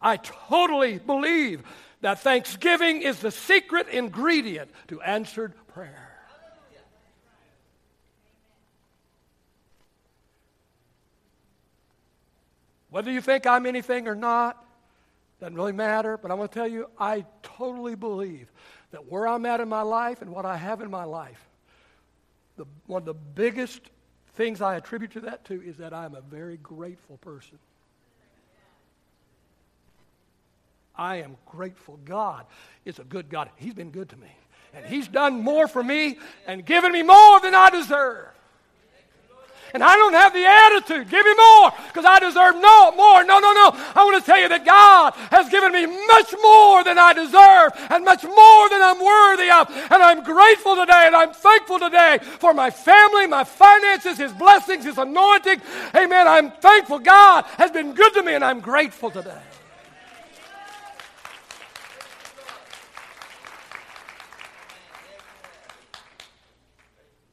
I 0.00 0.16
totally 0.16 0.96
believe 0.96 1.62
that 2.00 2.20
thanksgiving 2.20 3.02
is 3.02 3.20
the 3.20 3.32
secret 3.32 3.88
ingredient 3.88 4.70
to 4.88 5.02
answered 5.02 5.52
prayer. 5.74 6.05
Whether 12.96 13.10
you 13.10 13.20
think 13.20 13.46
I'm 13.46 13.66
anything 13.66 14.08
or 14.08 14.14
not, 14.14 14.64
doesn't 15.38 15.54
really 15.54 15.72
matter, 15.72 16.16
but 16.16 16.30
I 16.30 16.34
want 16.34 16.50
to 16.50 16.58
tell 16.58 16.66
you, 16.66 16.88
I 16.98 17.26
totally 17.42 17.94
believe 17.94 18.50
that 18.90 19.12
where 19.12 19.28
I'm 19.28 19.44
at 19.44 19.60
in 19.60 19.68
my 19.68 19.82
life 19.82 20.22
and 20.22 20.30
what 20.30 20.46
I 20.46 20.56
have 20.56 20.80
in 20.80 20.90
my 20.90 21.04
life, 21.04 21.46
the, 22.56 22.64
one 22.86 23.02
of 23.02 23.04
the 23.04 23.12
biggest 23.12 23.82
things 24.36 24.62
I 24.62 24.76
attribute 24.76 25.10
to 25.10 25.20
that 25.20 25.44
to 25.44 25.60
is 25.60 25.76
that 25.76 25.92
I'm 25.92 26.14
a 26.14 26.22
very 26.22 26.56
grateful 26.56 27.18
person. 27.18 27.58
I 30.96 31.16
am 31.16 31.36
grateful. 31.44 31.98
God 32.02 32.46
is 32.86 32.98
a 32.98 33.04
good 33.04 33.28
God. 33.28 33.50
He's 33.56 33.74
been 33.74 33.90
good 33.90 34.08
to 34.08 34.16
me. 34.16 34.34
And 34.72 34.86
He's 34.86 35.06
done 35.06 35.42
more 35.42 35.68
for 35.68 35.84
me 35.84 36.16
and 36.46 36.64
given 36.64 36.92
me 36.92 37.02
more 37.02 37.40
than 37.40 37.54
I 37.54 37.68
deserve. 37.68 38.28
And 39.74 39.82
I 39.82 39.96
don't 39.96 40.14
have 40.14 40.32
the 40.32 40.46
attitude, 40.46 41.10
give 41.10 41.24
me 41.24 41.34
more, 41.34 41.72
because 41.88 42.04
I 42.04 42.18
deserve 42.20 42.54
no 42.56 42.92
more. 42.92 43.24
No, 43.24 43.38
no, 43.38 43.52
no. 43.52 43.72
I 43.94 44.04
want 44.04 44.22
to 44.22 44.24
tell 44.24 44.40
you 44.40 44.48
that 44.48 44.64
God 44.64 45.12
has 45.30 45.50
given 45.50 45.72
me 45.72 45.86
much 45.86 46.34
more 46.40 46.84
than 46.84 46.98
I 46.98 47.12
deserve 47.12 47.72
and 47.90 48.04
much 48.04 48.24
more 48.24 48.68
than 48.70 48.80
I'm 48.82 49.02
worthy 49.02 49.50
of. 49.50 49.68
And 49.90 50.02
I'm 50.02 50.22
grateful 50.22 50.76
today 50.76 51.04
and 51.06 51.16
I'm 51.16 51.32
thankful 51.32 51.78
today 51.78 52.18
for 52.38 52.54
my 52.54 52.70
family, 52.70 53.26
my 53.26 53.44
finances, 53.44 54.18
His 54.18 54.32
blessings, 54.32 54.84
His 54.84 54.98
anointing. 54.98 55.60
Amen. 55.94 56.28
I'm 56.28 56.52
thankful. 56.52 57.00
God 57.00 57.44
has 57.58 57.70
been 57.70 57.92
good 57.92 58.14
to 58.14 58.22
me 58.22 58.34
and 58.34 58.44
I'm 58.44 58.60
grateful 58.60 59.10
today. 59.10 59.42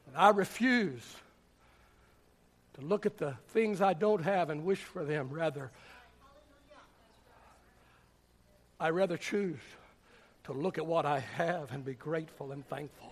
And 0.08 0.18
I 0.18 0.30
refuse 0.30 1.04
to 2.76 2.82
look 2.82 3.06
at 3.06 3.18
the 3.18 3.36
things 3.50 3.82
I 3.82 3.94
don't 3.94 4.24
have 4.24 4.50
and 4.50 4.66
wish 4.66 4.80
for 4.80 5.04
them. 5.04 5.30
Rather, 5.30 5.72
I 8.80 8.90
rather 8.90 9.18
choose 9.18 9.60
to 10.46 10.54
look 10.54 10.78
at 10.78 10.86
what 10.86 11.06
I 11.06 11.20
have 11.20 11.72
and 11.72 11.86
be 11.86 11.94
grateful 11.94 12.52
and 12.52 12.68
thankful 12.68 13.12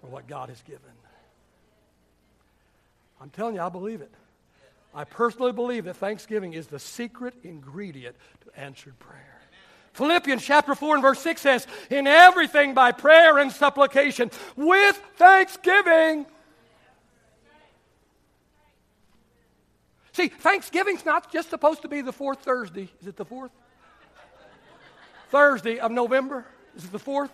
for 0.00 0.06
what 0.08 0.26
God 0.26 0.48
has 0.48 0.62
given. 0.62 0.80
I'm 3.20 3.30
telling 3.30 3.54
you, 3.54 3.62
I 3.62 3.68
believe 3.68 4.00
it. 4.00 4.12
I 4.94 5.04
personally 5.04 5.52
believe 5.52 5.86
that 5.86 5.96
thanksgiving 5.96 6.52
is 6.52 6.68
the 6.68 6.78
secret 6.78 7.34
ingredient 7.42 8.14
to 8.42 8.60
answered 8.60 8.98
prayer. 8.98 9.40
Philippians 9.94 10.42
chapter 10.42 10.74
4 10.74 10.96
and 10.96 11.02
verse 11.02 11.20
6 11.20 11.40
says, 11.40 11.66
In 11.88 12.06
everything 12.06 12.74
by 12.74 12.92
prayer 12.92 13.38
and 13.38 13.50
supplication 13.50 14.30
with 14.56 15.00
thanksgiving. 15.16 16.26
See, 20.14 20.28
Thanksgiving's 20.28 21.04
not 21.04 21.32
just 21.32 21.50
supposed 21.50 21.82
to 21.82 21.88
be 21.88 22.00
the 22.00 22.12
fourth 22.12 22.38
Thursday. 22.38 22.88
Is 23.00 23.08
it 23.08 23.16
the 23.16 23.24
fourth? 23.24 23.50
Thursday 25.30 25.80
of 25.80 25.90
November? 25.90 26.46
Is 26.76 26.84
it 26.84 26.92
the 26.92 27.00
fourth? 27.00 27.32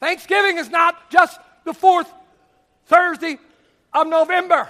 Thanksgiving 0.00 0.58
is 0.58 0.68
not 0.68 1.08
just 1.08 1.38
the 1.64 1.72
fourth 1.72 2.12
Thursday 2.86 3.38
of 3.92 4.08
November. 4.08 4.68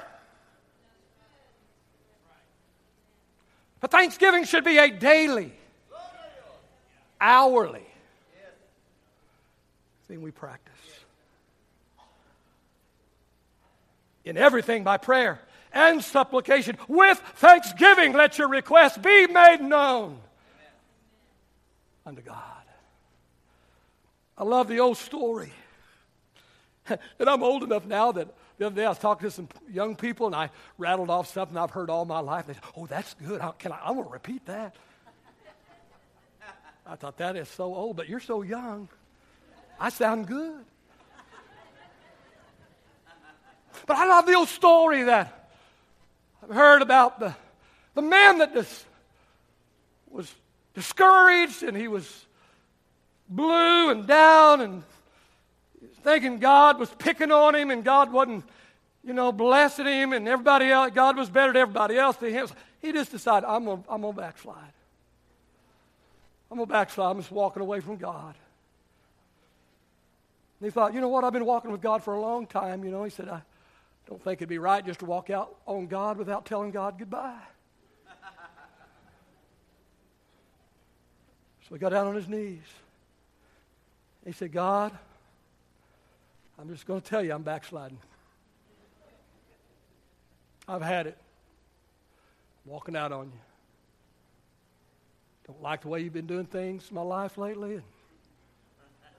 But 3.80 3.90
Thanksgiving 3.90 4.44
should 4.44 4.64
be 4.64 4.76
a 4.76 4.90
daily 4.90 5.54
hourly, 7.18 7.86
thing 10.06 10.20
we 10.20 10.32
practice. 10.32 10.74
In 14.26 14.36
everything 14.36 14.84
by 14.84 14.98
prayer 14.98 15.40
and 15.76 16.02
supplication 16.02 16.78
with 16.88 17.18
thanksgiving, 17.36 18.14
let 18.14 18.38
your 18.38 18.48
requests 18.48 18.96
be 18.96 19.26
made 19.26 19.60
known 19.60 20.18
unto 22.06 22.22
God. 22.22 22.34
I 24.38 24.44
love 24.44 24.68
the 24.68 24.80
old 24.80 24.96
story. 24.96 25.52
and 26.88 27.28
I'm 27.28 27.42
old 27.42 27.62
enough 27.62 27.84
now 27.84 28.12
that 28.12 28.28
the 28.56 28.66
other 28.66 28.74
day 28.76 28.86
I 28.86 28.88
was 28.88 28.98
talking 28.98 29.28
to 29.28 29.30
some 29.30 29.48
young 29.70 29.96
people 29.96 30.26
and 30.26 30.34
I 30.34 30.50
rattled 30.78 31.10
off 31.10 31.30
something 31.30 31.56
I've 31.58 31.70
heard 31.70 31.90
all 31.90 32.06
my 32.06 32.20
life. 32.20 32.46
They 32.46 32.54
said, 32.54 32.62
Oh, 32.74 32.86
that's 32.86 33.14
good. 33.14 33.42
How, 33.42 33.50
can 33.50 33.72
I, 33.72 33.78
I 33.84 33.90
want 33.90 34.08
to 34.08 34.12
repeat 34.12 34.46
that. 34.46 34.76
I 36.88 36.94
thought, 36.94 37.18
that 37.18 37.36
is 37.36 37.48
so 37.48 37.74
old, 37.74 37.96
but 37.96 38.08
you're 38.08 38.20
so 38.20 38.42
young. 38.42 38.88
I 39.78 39.90
sound 39.90 40.28
good. 40.28 40.64
But 43.86 43.96
I 43.96 44.06
love 44.06 44.24
the 44.24 44.34
old 44.34 44.48
story 44.48 45.02
that 45.02 45.45
I've 46.48 46.54
heard 46.54 46.82
about 46.82 47.18
the, 47.18 47.34
the 47.94 48.02
man 48.02 48.38
that 48.38 48.54
dis, 48.54 48.84
was 50.10 50.32
discouraged 50.74 51.64
and 51.64 51.76
he 51.76 51.88
was 51.88 52.24
blue 53.28 53.90
and 53.90 54.06
down 54.06 54.60
and 54.60 54.82
thinking 56.04 56.38
God 56.38 56.78
was 56.78 56.88
picking 56.98 57.32
on 57.32 57.56
him 57.56 57.70
and 57.70 57.82
God 57.82 58.12
wasn't, 58.12 58.44
you 59.02 59.12
know, 59.12 59.32
blessing 59.32 59.86
him 59.86 60.12
and 60.12 60.28
everybody 60.28 60.70
else, 60.70 60.92
God 60.94 61.16
was 61.16 61.28
better 61.28 61.52
than 61.52 61.62
everybody 61.62 61.98
else 61.98 62.16
to 62.18 62.30
him. 62.30 62.46
He 62.80 62.92
just 62.92 63.10
decided, 63.10 63.44
I'm 63.48 63.64
going 63.64 63.82
I'm 63.88 64.02
to 64.02 64.12
backslide. 64.12 64.56
I'm 66.48 66.58
going 66.58 66.68
to 66.68 66.72
backslide. 66.72 67.10
I'm 67.10 67.20
just 67.20 67.32
walking 67.32 67.62
away 67.62 67.80
from 67.80 67.96
God. 67.96 68.36
And 70.60 70.66
he 70.66 70.70
thought, 70.70 70.94
you 70.94 71.00
know 71.00 71.08
what? 71.08 71.24
I've 71.24 71.32
been 71.32 71.44
walking 71.44 71.72
with 71.72 71.82
God 71.82 72.04
for 72.04 72.14
a 72.14 72.20
long 72.20 72.46
time. 72.46 72.84
You 72.84 72.92
know, 72.92 73.02
he 73.02 73.10
said, 73.10 73.28
I 73.28 73.42
don't 74.06 74.22
think 74.22 74.38
it'd 74.38 74.48
be 74.48 74.58
right 74.58 74.84
just 74.84 75.00
to 75.00 75.04
walk 75.04 75.30
out 75.30 75.56
on 75.66 75.86
God 75.86 76.16
without 76.16 76.46
telling 76.46 76.70
God 76.70 76.98
goodbye. 76.98 77.40
so 81.68 81.74
he 81.74 81.78
got 81.78 81.90
down 81.90 82.06
on 82.06 82.14
his 82.14 82.28
knees. 82.28 82.62
He 84.24 84.32
said, 84.32 84.52
God, 84.52 84.92
I'm 86.58 86.68
just 86.68 86.86
going 86.86 87.00
to 87.00 87.08
tell 87.08 87.22
you 87.22 87.32
I'm 87.32 87.42
backsliding. 87.42 87.98
I've 90.68 90.82
had 90.82 91.06
it. 91.06 91.16
walking 92.64 92.96
out 92.96 93.12
on 93.12 93.26
you. 93.26 93.40
Don't 95.46 95.62
like 95.62 95.82
the 95.82 95.88
way 95.88 96.00
you've 96.00 96.12
been 96.12 96.26
doing 96.26 96.46
things 96.46 96.88
in 96.90 96.94
my 96.96 97.02
life 97.02 97.38
lately. 97.38 97.80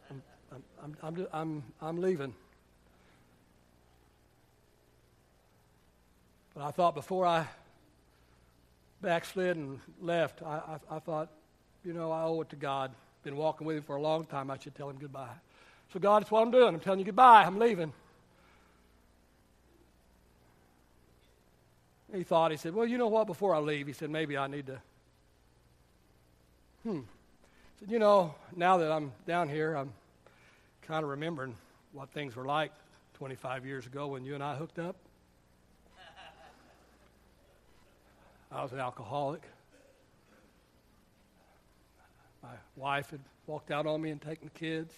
I'm, 0.09 0.21
I'm, 0.51 0.63
I'm, 0.83 0.97
I'm, 1.01 1.27
I'm, 1.31 1.63
I'm 1.81 2.01
leaving. 2.01 2.33
But 6.57 6.65
I 6.65 6.71
thought 6.71 6.95
before 6.95 7.23
I 7.27 7.45
backslid 8.99 9.57
and 9.57 9.79
left, 10.01 10.41
I, 10.41 10.79
I, 10.89 10.95
I 10.95 10.99
thought, 10.99 11.29
you 11.85 11.93
know, 11.93 12.11
I 12.11 12.23
owe 12.23 12.41
it 12.41 12.49
to 12.49 12.55
God. 12.55 12.91
Been 13.23 13.37
walking 13.37 13.67
with 13.67 13.77
him 13.77 13.83
for 13.83 13.95
a 13.95 14.01
long 14.01 14.25
time. 14.25 14.49
I 14.49 14.57
should 14.57 14.73
tell 14.73 14.89
him 14.89 14.97
goodbye. 14.99 15.35
So, 15.93 15.99
God, 15.99 16.23
that's 16.23 16.31
what 16.31 16.41
I'm 16.41 16.49
doing. 16.49 16.73
I'm 16.73 16.79
telling 16.79 16.97
you 16.97 17.05
goodbye. 17.05 17.43
I'm 17.43 17.59
leaving. 17.59 17.93
He 22.11 22.23
thought, 22.23 22.49
he 22.49 22.57
said, 22.57 22.73
Well, 22.73 22.87
you 22.87 22.97
know 22.97 23.07
what? 23.07 23.27
Before 23.27 23.53
I 23.53 23.59
leave, 23.59 23.85
he 23.85 23.93
said, 23.93 24.09
maybe 24.09 24.35
I 24.35 24.47
need 24.47 24.65
to 24.65 24.81
Hmm. 26.81 27.01
Said, 27.79 27.91
you 27.91 27.99
know, 27.99 28.33
now 28.55 28.77
that 28.77 28.91
I'm 28.91 29.11
down 29.27 29.47
here, 29.47 29.75
I'm 29.75 29.93
kind 30.81 31.03
of 31.03 31.09
remembering 31.11 31.53
what 31.91 32.09
things 32.09 32.35
were 32.35 32.45
like 32.45 32.71
25 33.15 33.63
years 33.63 33.85
ago 33.85 34.07
when 34.07 34.25
you 34.25 34.33
and 34.33 34.43
I 34.43 34.55
hooked 34.55 34.79
up. 34.79 34.95
I 38.57 38.63
was 38.63 38.71
an 38.71 38.79
alcoholic. 38.79 39.43
My 42.41 42.55
wife 42.75 43.11
had 43.11 43.19
walked 43.45 43.69
out 43.69 43.85
on 43.85 44.01
me 44.01 44.09
and 44.09 44.19
taken 44.19 44.49
the 44.51 44.59
kids. 44.59 44.91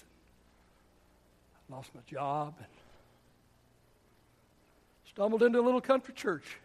I 1.69 1.76
lost 1.76 1.93
my 1.93 2.00
job 2.10 2.54
and 2.58 2.67
stumbled 5.10 5.43
into 5.43 5.60
a 5.60 5.62
little 5.62 5.82
country 5.82 6.13
church 6.13 6.56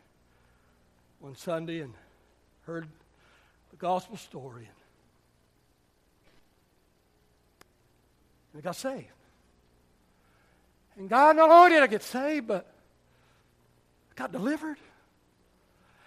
one 1.19 1.35
Sunday 1.35 1.81
and 1.81 1.93
heard 2.65 2.87
the 3.73 3.77
gospel 3.77 4.17
story. 4.17 4.69
And 8.53 8.61
I 8.61 8.63
got 8.63 8.77
saved. 8.77 9.09
And 10.97 11.09
God, 11.09 11.35
not 11.35 11.51
only 11.51 11.71
did 11.71 11.83
I 11.83 11.89
get 11.89 12.05
saved, 12.05 12.47
but 12.47 12.73
I 14.13 14.15
got 14.15 14.31
delivered. 14.31 14.79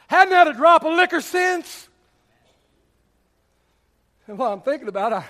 Hadn't 0.07 0.33
had 0.33 0.47
a 0.47 0.53
drop 0.53 0.83
of 0.83 0.93
liquor 0.93 1.21
since. 1.21 1.87
And 4.27 4.37
while 4.37 4.53
I'm 4.53 4.61
thinking 4.61 4.87
about 4.87 5.13
it, 5.13 5.23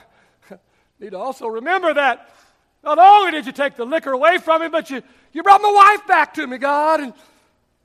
I 0.52 0.58
need 1.00 1.12
to 1.12 1.18
also 1.18 1.48
remember 1.48 1.94
that 1.94 2.30
not 2.84 2.98
only 3.00 3.32
did 3.32 3.46
you 3.46 3.52
take 3.52 3.76
the 3.76 3.86
liquor 3.86 4.12
away 4.12 4.38
from 4.38 4.62
me, 4.62 4.70
but 4.70 4.90
you, 4.90 5.02
you 5.34 5.44
brought 5.44 5.62
my 5.62 5.72
wife 5.72 6.08
back 6.08 6.34
to 6.36 6.48
me, 6.48 6.58
God. 6.58 7.00
And 7.00 7.13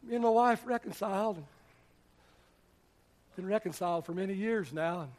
me 0.03 0.15
and 0.15 0.23
my 0.23 0.31
wife 0.31 0.63
reconciled. 0.65 1.37
And 1.37 1.47
been 3.37 3.47
reconciled 3.47 4.05
for 4.05 4.13
many 4.13 4.35
years 4.35 4.73
now. 4.73 5.01
And 5.01 5.11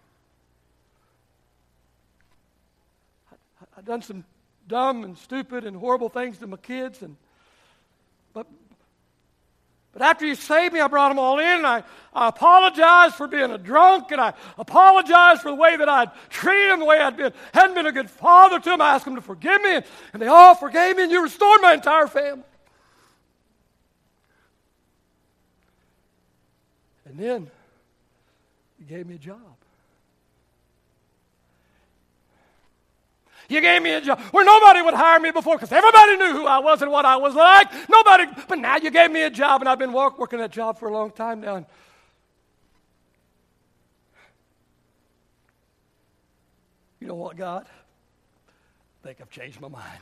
I've 3.77 3.85
done 3.85 4.01
some 4.01 4.23
dumb 4.67 5.03
and 5.03 5.17
stupid 5.17 5.65
and 5.65 5.75
horrible 5.75 6.09
things 6.09 6.37
to 6.37 6.47
my 6.47 6.57
kids, 6.57 7.01
and 7.01 7.15
but 8.33 8.47
but 9.93 10.01
after 10.01 10.25
you 10.25 10.33
saved 10.33 10.73
me, 10.73 10.79
I 10.79 10.87
brought 10.87 11.09
them 11.09 11.19
all 11.19 11.37
in, 11.37 11.45
and 11.45 11.67
I, 11.67 11.83
I 12.13 12.29
apologized 12.29 13.13
for 13.13 13.27
being 13.27 13.51
a 13.51 13.59
drunk, 13.59 14.11
and 14.11 14.19
I 14.19 14.33
apologized 14.57 15.41
for 15.41 15.51
the 15.51 15.55
way 15.55 15.77
that 15.77 15.87
I'd 15.87 16.09
treated 16.29 16.71
them, 16.71 16.79
the 16.79 16.85
way 16.85 16.99
I'd 16.99 17.15
been, 17.15 17.31
hadn't 17.53 17.75
been 17.75 17.85
a 17.85 17.91
good 17.91 18.09
father 18.09 18.59
to 18.59 18.69
them. 18.71 18.81
I 18.81 18.95
asked 18.95 19.05
them 19.05 19.15
to 19.15 19.21
forgive 19.21 19.61
me, 19.61 19.75
and, 19.75 19.85
and 20.13 20.21
they 20.21 20.27
all 20.27 20.55
forgave 20.55 20.97
me, 20.97 21.03
and 21.03 21.11
you 21.11 21.21
restored 21.21 21.61
my 21.61 21.73
entire 21.73 22.07
family. 22.07 22.43
And 27.05 27.19
then 27.19 27.51
you 28.79 28.85
gave 28.87 29.05
me 29.05 29.15
a 29.15 29.19
job. 29.19 29.52
You 33.49 33.61
gave 33.61 33.81
me 33.81 33.91
a 33.91 34.01
job 34.01 34.19
where 34.31 34.45
nobody 34.45 34.81
would 34.81 34.93
hire 34.93 35.19
me 35.19 35.31
before 35.31 35.55
because 35.55 35.71
everybody 35.71 36.17
knew 36.17 36.31
who 36.33 36.45
I 36.45 36.59
was 36.59 36.81
and 36.81 36.89
what 36.91 37.05
I 37.05 37.17
was 37.17 37.35
like. 37.35 37.67
Nobody, 37.89 38.25
but 38.47 38.57
now 38.57 38.77
you 38.77 38.89
gave 38.89 39.11
me 39.11 39.23
a 39.23 39.29
job, 39.29 39.61
and 39.61 39.69
I've 39.69 39.79
been 39.79 39.93
work, 39.93 40.17
working 40.17 40.39
that 40.39 40.51
job 40.51 40.79
for 40.79 40.87
a 40.87 40.93
long 40.93 41.11
time 41.11 41.41
now. 41.41 41.55
And 41.55 41.65
you 46.99 47.07
know 47.07 47.15
what, 47.15 47.35
God? 47.35 47.65
I 49.03 49.07
think 49.07 49.19
I've 49.21 49.29
changed 49.29 49.59
my 49.59 49.67
mind. 49.67 49.99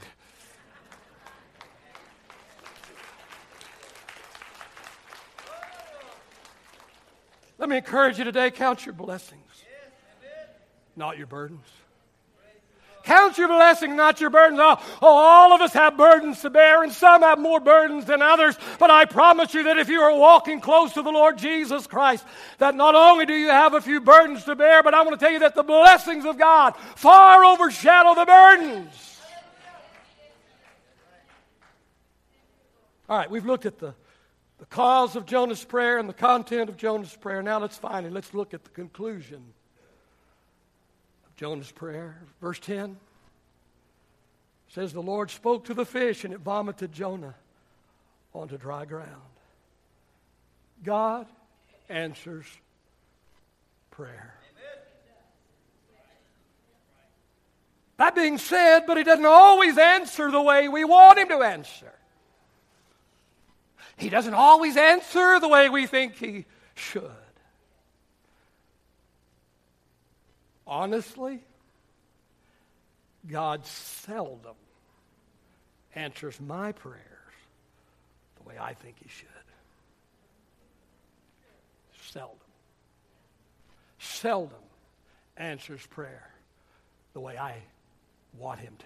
Let 7.57 7.69
me 7.69 7.77
encourage 7.77 8.17
you 8.17 8.23
today 8.23 8.49
count 8.49 8.87
your 8.87 8.93
blessings, 8.93 9.63
not 10.95 11.17
your 11.17 11.27
burdens. 11.27 11.67
Count 13.03 13.37
your 13.37 13.47
blessing, 13.47 13.95
not 13.95 14.21
your 14.21 14.29
burdens. 14.29 14.59
Oh, 14.61 14.77
oh, 15.01 15.07
all 15.07 15.53
of 15.53 15.61
us 15.61 15.73
have 15.73 15.97
burdens 15.97 16.41
to 16.41 16.49
bear, 16.49 16.83
and 16.83 16.91
some 16.91 17.21
have 17.21 17.39
more 17.39 17.59
burdens 17.59 18.05
than 18.05 18.21
others. 18.21 18.57
But 18.79 18.91
I 18.91 19.05
promise 19.05 19.53
you 19.53 19.63
that 19.63 19.77
if 19.77 19.89
you 19.89 20.01
are 20.01 20.15
walking 20.15 20.61
close 20.61 20.93
to 20.93 21.01
the 21.01 21.09
Lord 21.09 21.37
Jesus 21.37 21.87
Christ, 21.87 22.25
that 22.59 22.75
not 22.75 22.95
only 22.95 23.25
do 23.25 23.33
you 23.33 23.49
have 23.49 23.73
a 23.73 23.81
few 23.81 24.01
burdens 24.01 24.43
to 24.45 24.55
bear, 24.55 24.83
but 24.83 24.93
I 24.93 25.01
want 25.01 25.19
to 25.19 25.23
tell 25.23 25.33
you 25.33 25.39
that 25.39 25.55
the 25.55 25.63
blessings 25.63 26.25
of 26.25 26.37
God 26.37 26.75
far 26.95 27.43
overshadow 27.43 28.15
the 28.15 28.25
burdens. 28.25 29.19
All 33.09 33.17
right, 33.17 33.29
we've 33.29 33.45
looked 33.45 33.65
at 33.65 33.77
the, 33.77 33.93
the 34.59 34.65
cause 34.67 35.15
of 35.15 35.25
Jonah's 35.25 35.63
prayer 35.65 35.97
and 35.97 36.07
the 36.07 36.13
content 36.13 36.69
of 36.69 36.77
Jonah's 36.77 37.15
prayer. 37.15 37.43
Now 37.43 37.59
let's 37.59 37.77
finally 37.77 38.13
let's 38.13 38.33
look 38.33 38.53
at 38.53 38.63
the 38.63 38.69
conclusion 38.69 39.53
Jonah's 41.41 41.71
prayer. 41.71 42.21
Verse 42.39 42.59
10 42.59 42.97
says, 44.69 44.93
The 44.93 45.01
Lord 45.01 45.31
spoke 45.31 45.65
to 45.65 45.73
the 45.73 45.87
fish, 45.87 46.23
and 46.23 46.35
it 46.35 46.39
vomited 46.39 46.91
Jonah 46.91 47.33
onto 48.31 48.59
dry 48.59 48.85
ground. 48.85 49.09
God 50.83 51.25
answers 51.89 52.45
prayer. 53.89 54.35
That 57.97 58.13
being 58.13 58.37
said, 58.37 58.81
but 58.85 58.97
he 58.97 59.03
doesn't 59.03 59.25
always 59.25 59.79
answer 59.79 60.29
the 60.29 60.43
way 60.43 60.67
we 60.67 60.85
want 60.85 61.17
him 61.17 61.29
to 61.29 61.41
answer. 61.41 61.91
He 63.97 64.09
doesn't 64.09 64.35
always 64.35 64.77
answer 64.77 65.39
the 65.39 65.47
way 65.47 65.69
we 65.69 65.87
think 65.87 66.17
he 66.17 66.45
should. 66.75 67.20
Honestly, 70.71 71.43
God 73.29 73.65
seldom 73.65 74.55
answers 75.93 76.39
my 76.39 76.71
prayers 76.71 77.01
the 78.41 78.49
way 78.49 78.55
I 78.57 78.73
think 78.73 78.95
He 79.03 79.09
should. 79.09 79.27
Seldom. 82.09 82.37
Seldom 83.99 84.57
answers 85.35 85.85
prayer 85.87 86.31
the 87.13 87.19
way 87.19 87.37
I 87.37 87.55
want 88.39 88.61
Him 88.61 88.73
to. 88.79 88.85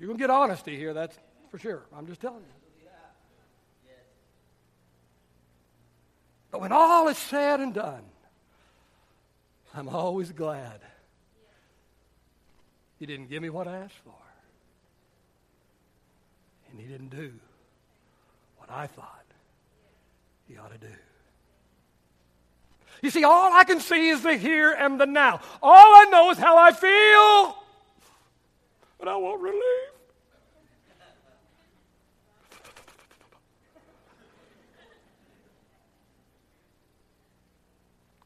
You're 0.00 0.08
going 0.08 0.18
to 0.18 0.22
get 0.22 0.30
honesty 0.30 0.76
here, 0.76 0.92
that's 0.92 1.16
for 1.50 1.58
sure. 1.58 1.82
I'm 1.96 2.06
just 2.06 2.20
telling 2.20 2.40
you. 2.40 2.58
But 6.50 6.60
when 6.62 6.72
all 6.72 7.08
is 7.08 7.18
said 7.18 7.60
and 7.60 7.74
done, 7.74 8.02
I'm 9.74 9.88
always 9.88 10.32
glad 10.32 10.80
He 12.98 13.06
didn't 13.06 13.28
give 13.28 13.42
me 13.42 13.50
what 13.50 13.68
I 13.68 13.78
asked 13.78 13.98
for. 14.04 14.12
And 16.70 16.80
He 16.80 16.86
didn't 16.86 17.10
do 17.10 17.32
what 18.58 18.70
I 18.70 18.86
thought 18.86 19.24
He 20.48 20.56
ought 20.56 20.72
to 20.72 20.78
do. 20.78 20.94
You 23.02 23.10
see, 23.10 23.24
all 23.24 23.52
I 23.52 23.64
can 23.64 23.80
see 23.80 24.08
is 24.08 24.22
the 24.22 24.36
here 24.36 24.72
and 24.72 25.00
the 25.00 25.06
now. 25.06 25.40
All 25.62 25.94
I 25.94 26.06
know 26.10 26.30
is 26.30 26.38
how 26.38 26.56
I 26.56 26.72
feel. 26.72 27.56
But 28.98 29.08
I 29.08 29.16
want 29.16 29.40
relief. 29.40 29.97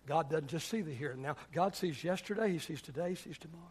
God 0.06 0.30
doesn't 0.30 0.48
just 0.48 0.68
see 0.68 0.82
the 0.82 0.92
here 0.92 1.12
and 1.12 1.22
now. 1.22 1.36
God 1.52 1.76
sees 1.76 2.02
yesterday, 2.02 2.52
He 2.52 2.58
sees 2.58 2.82
today, 2.82 3.10
He 3.10 3.14
sees 3.16 3.38
tomorrow. 3.38 3.68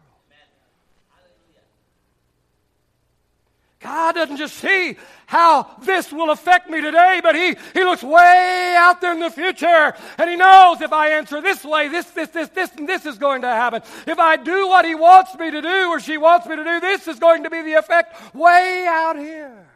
God 3.82 4.14
doesn't 4.14 4.36
just 4.36 4.54
see 4.56 4.96
how 5.26 5.68
this 5.82 6.12
will 6.12 6.30
affect 6.30 6.70
me 6.70 6.80
today, 6.80 7.20
but 7.22 7.34
he, 7.34 7.56
he 7.74 7.84
looks 7.84 8.02
way 8.02 8.76
out 8.78 9.00
there 9.00 9.12
in 9.12 9.18
the 9.18 9.30
future. 9.30 9.92
And 10.18 10.30
He 10.30 10.36
knows 10.36 10.80
if 10.80 10.92
I 10.92 11.10
answer 11.10 11.40
this 11.40 11.64
way, 11.64 11.88
this, 11.88 12.06
this, 12.10 12.28
this, 12.28 12.48
this, 12.50 12.70
and 12.76 12.88
this 12.88 13.04
is 13.06 13.18
going 13.18 13.42
to 13.42 13.48
happen. 13.48 13.82
If 14.06 14.18
I 14.20 14.36
do 14.36 14.68
what 14.68 14.84
He 14.84 14.94
wants 14.94 15.34
me 15.34 15.50
to 15.50 15.60
do 15.60 15.88
or 15.88 15.98
she 15.98 16.16
wants 16.16 16.46
me 16.46 16.56
to 16.56 16.62
do, 16.62 16.80
this 16.80 17.08
is 17.08 17.18
going 17.18 17.42
to 17.42 17.50
be 17.50 17.62
the 17.62 17.74
effect 17.74 18.34
way 18.34 18.86
out 18.88 19.18
here. 19.18 19.66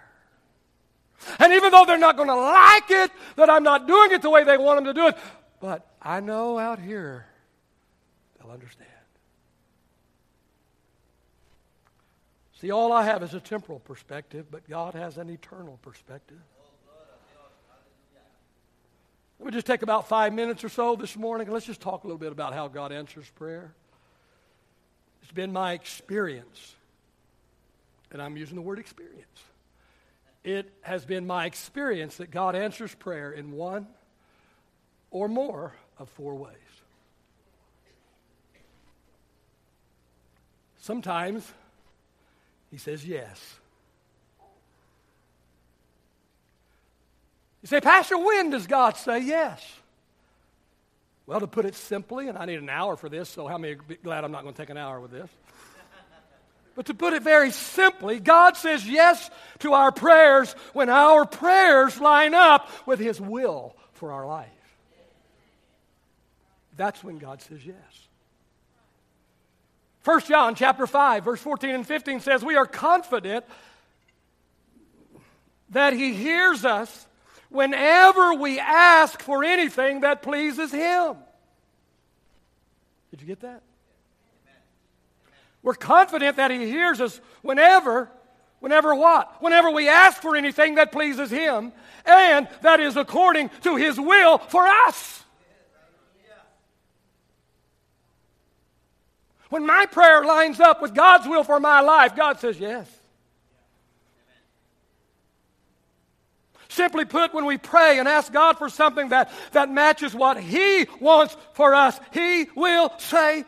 And 1.40 1.52
even 1.52 1.72
though 1.72 1.84
they're 1.84 1.98
not 1.98 2.16
going 2.16 2.28
to 2.28 2.36
like 2.36 2.90
it, 2.90 3.10
that 3.34 3.50
I'm 3.50 3.64
not 3.64 3.88
doing 3.88 4.12
it 4.12 4.22
the 4.22 4.30
way 4.30 4.44
they 4.44 4.56
want 4.56 4.84
them 4.84 4.94
to 4.94 4.94
do 4.94 5.08
it, 5.08 5.18
but 5.60 5.84
I 6.06 6.20
know 6.20 6.56
out 6.56 6.78
here 6.78 7.26
they'll 8.38 8.52
understand. 8.52 8.88
See, 12.60 12.70
all 12.70 12.92
I 12.92 13.02
have 13.02 13.24
is 13.24 13.34
a 13.34 13.40
temporal 13.40 13.80
perspective, 13.80 14.46
but 14.48 14.68
God 14.70 14.94
has 14.94 15.18
an 15.18 15.28
eternal 15.28 15.80
perspective. 15.82 16.38
Let 19.40 19.46
me 19.46 19.52
just 19.52 19.66
take 19.66 19.82
about 19.82 20.08
five 20.08 20.32
minutes 20.32 20.62
or 20.62 20.68
so 20.68 20.94
this 20.94 21.16
morning 21.16 21.48
and 21.48 21.52
let's 21.52 21.66
just 21.66 21.80
talk 21.80 22.04
a 22.04 22.06
little 22.06 22.18
bit 22.18 22.30
about 22.30 22.54
how 22.54 22.68
God 22.68 22.92
answers 22.92 23.28
prayer. 23.34 23.74
It's 25.22 25.32
been 25.32 25.52
my 25.52 25.72
experience, 25.72 26.76
and 28.12 28.22
I'm 28.22 28.36
using 28.36 28.54
the 28.54 28.62
word 28.62 28.78
experience. 28.78 29.42
It 30.44 30.72
has 30.82 31.04
been 31.04 31.26
my 31.26 31.46
experience 31.46 32.18
that 32.18 32.30
God 32.30 32.54
answers 32.54 32.94
prayer 32.94 33.32
in 33.32 33.50
one 33.50 33.88
or 35.10 35.26
more 35.26 35.74
of 35.98 36.08
four 36.10 36.34
ways. 36.34 36.54
Sometimes 40.78 41.44
he 42.70 42.78
says 42.78 43.04
yes. 43.04 43.56
You 47.62 47.68
say, 47.68 47.80
Pastor, 47.80 48.16
when 48.16 48.50
does 48.50 48.68
God 48.68 48.96
say 48.96 49.18
yes? 49.20 49.60
Well, 51.26 51.40
to 51.40 51.48
put 51.48 51.64
it 51.64 51.74
simply, 51.74 52.28
and 52.28 52.38
I 52.38 52.44
need 52.44 52.60
an 52.60 52.68
hour 52.70 52.96
for 52.96 53.08
this, 53.08 53.28
so 53.28 53.48
how 53.48 53.58
many 53.58 53.74
glad 53.74 54.22
I'm 54.22 54.30
not 54.30 54.42
going 54.42 54.54
to 54.54 54.62
take 54.62 54.70
an 54.70 54.76
hour 54.76 55.00
with 55.00 55.10
this? 55.10 55.28
But 56.76 56.86
to 56.86 56.94
put 56.94 57.14
it 57.14 57.22
very 57.22 57.52
simply, 57.52 58.20
God 58.20 58.54
says 58.54 58.86
yes 58.86 59.30
to 59.60 59.72
our 59.72 59.90
prayers 59.90 60.52
when 60.74 60.90
our 60.90 61.24
prayers 61.24 61.98
line 61.98 62.34
up 62.34 62.68
with 62.86 63.00
His 63.00 63.18
will 63.18 63.74
for 63.94 64.12
our 64.12 64.26
life. 64.26 64.55
That's 66.76 67.02
when 67.02 67.18
God 67.18 67.42
says 67.42 67.64
yes. 67.64 67.76
1 70.04 70.20
John 70.20 70.54
chapter 70.54 70.86
5 70.86 71.24
verse 71.24 71.40
14 71.40 71.70
and 71.70 71.86
15 71.86 72.20
says 72.20 72.44
we 72.44 72.54
are 72.54 72.66
confident 72.66 73.44
that 75.70 75.92
he 75.92 76.14
hears 76.14 76.64
us 76.64 77.06
whenever 77.48 78.34
we 78.34 78.60
ask 78.60 79.20
for 79.20 79.42
anything 79.42 80.02
that 80.02 80.22
pleases 80.22 80.70
him. 80.70 81.16
Did 83.10 83.20
you 83.20 83.26
get 83.26 83.40
that? 83.40 83.62
We're 85.62 85.74
confident 85.74 86.36
that 86.36 86.52
he 86.52 86.66
hears 86.66 87.00
us 87.00 87.20
whenever 87.42 88.08
whenever 88.60 88.94
what? 88.94 89.42
Whenever 89.42 89.70
we 89.70 89.88
ask 89.88 90.22
for 90.22 90.36
anything 90.36 90.76
that 90.76 90.92
pleases 90.92 91.30
him 91.30 91.72
and 92.04 92.48
that 92.62 92.78
is 92.78 92.96
according 92.96 93.50
to 93.62 93.74
his 93.76 93.98
will 93.98 94.38
for 94.38 94.66
us. 94.66 95.24
When 99.48 99.66
my 99.66 99.86
prayer 99.86 100.24
lines 100.24 100.60
up 100.60 100.82
with 100.82 100.94
God's 100.94 101.28
will 101.28 101.44
for 101.44 101.60
my 101.60 101.80
life, 101.80 102.16
God 102.16 102.40
says 102.40 102.58
yes. 102.58 102.90
Simply 106.68 107.04
put, 107.04 107.32
when 107.32 107.46
we 107.46 107.56
pray 107.56 107.98
and 107.98 108.06
ask 108.06 108.32
God 108.32 108.58
for 108.58 108.68
something 108.68 109.10
that, 109.10 109.30
that 109.52 109.70
matches 109.70 110.14
what 110.14 110.38
He 110.38 110.86
wants 111.00 111.36
for 111.54 111.74
us, 111.74 111.98
He 112.12 112.48
will 112.54 112.92
say 112.98 113.44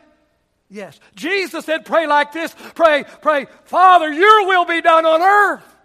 yes. 0.69 0.99
Jesus 1.15 1.65
said, 1.65 1.85
Pray 1.85 2.07
like 2.07 2.31
this 2.31 2.55
pray, 2.75 3.05
pray, 3.21 3.45
Father, 3.65 4.11
your 4.11 4.47
will 4.47 4.65
be 4.65 4.81
done 4.81 5.05
on 5.05 5.21
earth, 5.21 5.75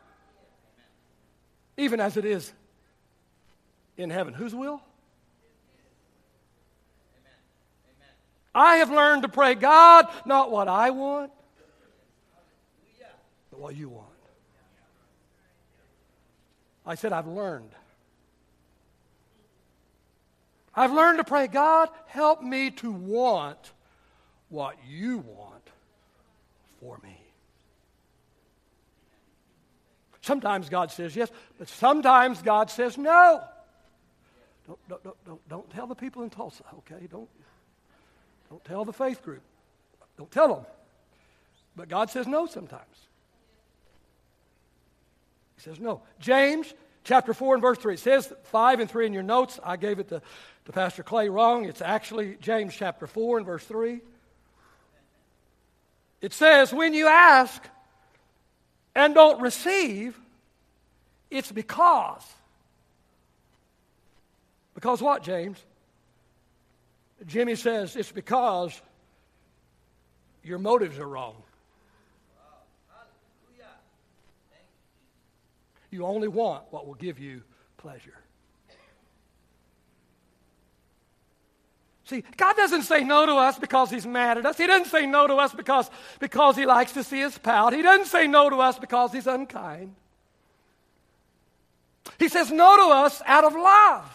even 1.76 2.00
as 2.00 2.16
it 2.16 2.24
is 2.24 2.50
in 3.96 4.10
heaven. 4.10 4.32
Whose 4.32 4.54
will? 4.54 4.80
I 8.54 8.76
have 8.76 8.90
learned 8.90 9.22
to 9.22 9.28
pray, 9.28 9.54
God, 9.54 10.06
not 10.24 10.50
what 10.50 10.68
I 10.68 10.90
want, 10.90 11.32
but 13.50 13.58
what 13.58 13.74
you 13.74 13.88
want. 13.88 14.06
I 16.86 16.94
said, 16.94 17.12
I've 17.12 17.26
learned. 17.26 17.70
I've 20.74 20.92
learned 20.92 21.18
to 21.18 21.24
pray, 21.24 21.46
God, 21.46 21.88
help 22.06 22.42
me 22.42 22.70
to 22.72 22.92
want 22.92 23.72
what 24.48 24.76
you 24.88 25.18
want 25.18 25.62
for 26.80 26.98
me. 27.02 27.18
Sometimes 30.20 30.68
God 30.68 30.90
says 30.90 31.14
yes, 31.14 31.30
but 31.58 31.68
sometimes 31.68 32.40
God 32.40 32.70
says 32.70 32.96
no. 32.96 33.42
Don't, 34.66 34.78
don't, 34.88 35.24
don't, 35.26 35.48
don't, 35.48 35.70
tell 35.70 35.86
the 35.86 35.94
people 35.94 36.22
in 36.22 36.30
Tulsa, 36.30 36.64
okay? 36.78 37.06
Don't, 37.10 37.28
don't 38.54 38.64
tell 38.64 38.84
the 38.84 38.92
faith 38.92 39.20
group. 39.20 39.42
Don't 40.16 40.30
tell 40.30 40.46
them. 40.46 40.64
But 41.74 41.88
God 41.88 42.08
says 42.10 42.28
no 42.28 42.46
sometimes. 42.46 42.84
He 45.56 45.62
says 45.62 45.80
no. 45.80 46.02
James 46.20 46.72
chapter 47.02 47.34
4 47.34 47.54
and 47.54 47.62
verse 47.62 47.78
3. 47.78 47.94
It 47.94 47.98
says 47.98 48.32
5 48.44 48.78
and 48.78 48.88
3 48.88 49.06
in 49.06 49.12
your 49.12 49.24
notes. 49.24 49.58
I 49.64 49.76
gave 49.76 49.98
it 49.98 50.08
to, 50.10 50.22
to 50.66 50.72
Pastor 50.72 51.02
Clay 51.02 51.28
wrong. 51.28 51.64
It's 51.64 51.82
actually 51.82 52.36
James 52.40 52.76
chapter 52.76 53.08
4 53.08 53.38
and 53.38 53.46
verse 53.46 53.64
3. 53.64 54.00
It 56.20 56.32
says, 56.32 56.72
When 56.72 56.94
you 56.94 57.08
ask 57.08 57.60
and 58.94 59.16
don't 59.16 59.40
receive, 59.40 60.16
it's 61.28 61.50
because. 61.50 62.22
Because 64.76 65.02
what, 65.02 65.24
James? 65.24 65.58
Jimmy 67.26 67.54
says 67.54 67.96
it's 67.96 68.12
because 68.12 68.80
your 70.42 70.58
motives 70.58 70.98
are 70.98 71.08
wrong. 71.08 71.36
You 75.90 76.04
only 76.04 76.26
want 76.26 76.64
what 76.70 76.88
will 76.88 76.94
give 76.94 77.20
you 77.20 77.42
pleasure. 77.76 78.18
See, 82.06 82.22
God 82.36 82.56
doesn't 82.56 82.82
say 82.82 83.02
no 83.02 83.24
to 83.24 83.34
us 83.34 83.58
because 83.58 83.90
He's 83.90 84.06
mad 84.06 84.36
at 84.36 84.44
us. 84.44 84.58
He 84.58 84.66
doesn't 84.66 84.90
say 84.90 85.06
no 85.06 85.26
to 85.26 85.36
us 85.36 85.54
because, 85.54 85.88
because 86.18 86.56
He 86.56 86.66
likes 86.66 86.92
to 86.92 87.04
see 87.04 87.24
us 87.24 87.38
pout. 87.38 87.72
He 87.72 87.80
doesn't 87.80 88.06
say 88.06 88.26
no 88.26 88.50
to 88.50 88.56
us 88.56 88.78
because 88.78 89.12
He's 89.12 89.26
unkind. 89.26 89.94
He 92.18 92.28
says 92.28 92.50
no 92.50 92.76
to 92.76 92.94
us 92.94 93.22
out 93.24 93.44
of 93.44 93.54
love. 93.54 94.13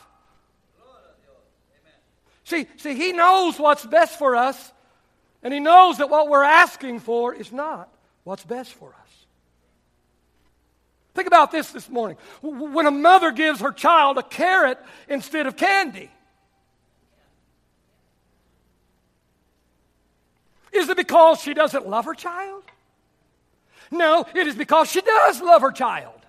See, 2.50 2.66
see, 2.78 2.96
He 2.96 3.12
knows 3.12 3.60
what's 3.60 3.86
best 3.86 4.18
for 4.18 4.36
us, 4.36 4.74
and 5.44 5.54
He 5.54 5.60
knows 5.60 6.00
that 6.00 6.10
what 6.10 6.30
we're 6.30 6.44
asking 6.44 7.00
for 7.00 7.32
is 7.32 7.52
not 7.52 7.94
what's 8.24 8.44
best 8.44 8.74
for 8.74 8.90
us. 8.90 9.26
Think 11.14 11.28
about 11.28 11.52
this 11.52 11.72
this 11.72 11.88
morning. 11.88 12.18
When 12.42 12.88
a 12.88 12.92
mother 12.92 13.32
gives 13.32 13.62
her 13.62 13.72
child 13.72 14.18
a 14.18 14.24
carrot 14.24 14.80
instead 15.08 15.46
of 15.46 15.58
candy, 15.58 16.10
is 20.74 20.90
it 20.90 20.98
because 20.98 21.40
she 21.42 21.54
doesn't 21.54 21.88
love 21.88 22.06
her 22.06 22.16
child? 22.16 22.64
No, 23.92 24.26
it 24.34 24.48
is 24.48 24.56
because 24.56 24.90
she 24.90 25.02
does 25.02 25.40
love 25.40 25.62
her 25.62 25.72
child. 25.72 26.20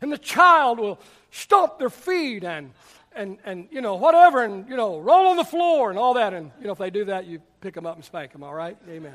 And 0.00 0.10
the 0.10 0.18
child 0.18 0.80
will 0.80 0.98
stomp 1.30 1.78
their 1.78 1.90
feet 1.90 2.42
and, 2.42 2.72
and, 3.14 3.38
and, 3.44 3.68
you 3.70 3.80
know, 3.80 3.94
whatever, 3.94 4.42
and, 4.42 4.68
you 4.68 4.76
know, 4.76 4.98
roll 4.98 5.28
on 5.28 5.36
the 5.36 5.44
floor 5.44 5.90
and 5.90 5.98
all 5.98 6.14
that. 6.14 6.34
And, 6.34 6.50
you 6.60 6.66
know, 6.66 6.72
if 6.72 6.78
they 6.78 6.90
do 6.90 7.04
that, 7.06 7.26
you 7.26 7.40
pick 7.60 7.74
them 7.74 7.86
up 7.86 7.96
and 7.96 8.04
spank 8.04 8.32
them, 8.32 8.42
all 8.42 8.54
right? 8.54 8.76
Amen. 8.88 9.14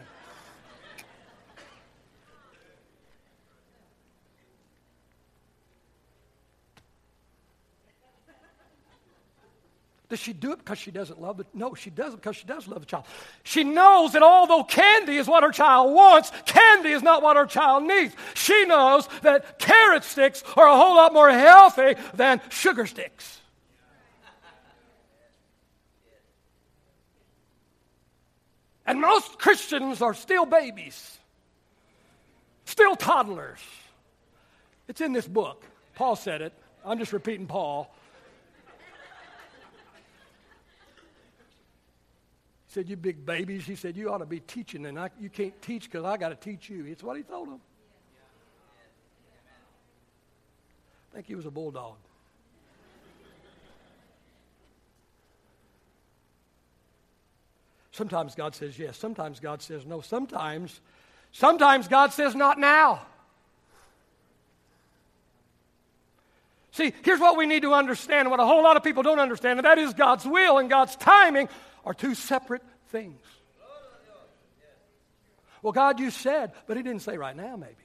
Does 10.10 10.20
she 10.20 10.34
do 10.34 10.52
it 10.54 10.58
because 10.58 10.80
she 10.80 10.89
doesn't 10.89 11.22
love 11.22 11.39
it? 11.39 11.45
No, 11.54 11.76
she 11.76 11.91
does 11.91 12.16
it 12.16 12.18
because 12.18 12.36
she 12.36 12.47
does 12.47 12.68
love 12.68 12.80
the 12.80 12.88
child. 12.88 13.06
She 13.43 13.64
knows 13.64 14.14
that 14.14 14.24
although 14.24 14.64
candy 14.64 15.18
is 15.18 15.28
what 15.28 15.43
her 15.43 15.52
child 15.52 15.93
wants, 15.93 16.32
candy 16.47 16.89
is 16.89 17.04
not 17.04 17.22
what 17.22 17.38
her 17.38 17.45
child 17.45 17.84
needs. 17.84 18.16
She 18.34 18.66
knows 18.66 19.08
that 19.22 19.60
carrot 19.60 20.04
sticks 20.04 20.43
are 20.58 20.68
a 20.68 20.76
whole 20.76 20.95
lot 20.95 21.14
more 21.14 21.30
healthy 21.30 21.93
than 22.16 22.41
sugar 22.50 22.88
sticks. 22.88 23.39
And 28.90 29.00
most 29.00 29.38
Christians 29.38 30.02
are 30.02 30.16
still 30.16 30.48
babies, 30.48 31.20
still 32.66 32.96
toddlers. 32.96 33.60
It's 34.88 35.00
in 35.00 35.14
this 35.14 35.28
book. 35.28 35.64
Paul 35.94 36.16
said 36.16 36.42
it. 36.42 36.54
I'm 36.84 36.98
just 36.98 37.14
repeating 37.14 37.46
Paul. 37.46 37.94
He 42.66 42.74
said, 42.74 42.90
You 42.90 42.98
big 42.98 43.24
babies. 43.24 43.64
He 43.64 43.76
said, 43.76 43.96
You 43.96 44.12
ought 44.12 44.18
to 44.18 44.26
be 44.26 44.40
teaching, 44.40 44.88
and 44.88 45.00
I, 45.00 45.12
you 45.20 45.30
can't 45.30 45.62
teach 45.62 45.84
because 45.84 46.04
I 46.04 46.18
got 46.18 46.30
to 46.30 46.36
teach 46.36 46.68
you. 46.68 46.86
It's 46.86 47.04
what 47.04 47.16
he 47.16 47.22
told 47.22 47.48
them. 47.50 47.62
I 51.12 51.14
think 51.14 51.28
he 51.28 51.36
was 51.36 51.46
a 51.46 51.52
bulldog. 51.52 51.98
Sometimes 58.00 58.34
God 58.34 58.56
says 58.56 58.80
yes. 58.80 58.95
Sometimes 58.95 59.41
God 59.41 59.62
says 59.62 59.86
no. 59.86 60.00
Sometimes, 60.00 60.80
sometimes 61.34 61.89
God 61.89 62.14
says 62.14 62.34
not 62.34 62.58
now. 62.58 63.02
See, 66.72 66.93
here's 67.04 67.20
what 67.20 67.36
we 67.36 67.45
need 67.45 67.64
to 67.64 67.74
understand, 67.74 68.32
what 68.32 68.39
a 68.39 68.45
whole 68.45 68.64
lot 68.64 68.78
of 68.78 68.86
people 68.86 69.04
don't 69.04 69.20
understand, 69.20 69.60
and 69.60 69.66
that 69.66 69.78
is 69.78 69.93
God's 69.93 70.24
will 70.24 70.60
and 70.60 70.70
God's 70.70 70.95
timing 70.95 71.50
are 71.84 71.93
two 71.93 72.16
separate 72.16 72.62
things. 72.88 73.20
Well, 75.62 75.74
God, 75.74 76.00
you 76.00 76.10
said, 76.10 76.54
but 76.68 76.78
He 76.78 76.84
didn't 76.84 77.02
say 77.02 77.18
right 77.18 77.36
now, 77.36 77.58
maybe. 77.58 77.76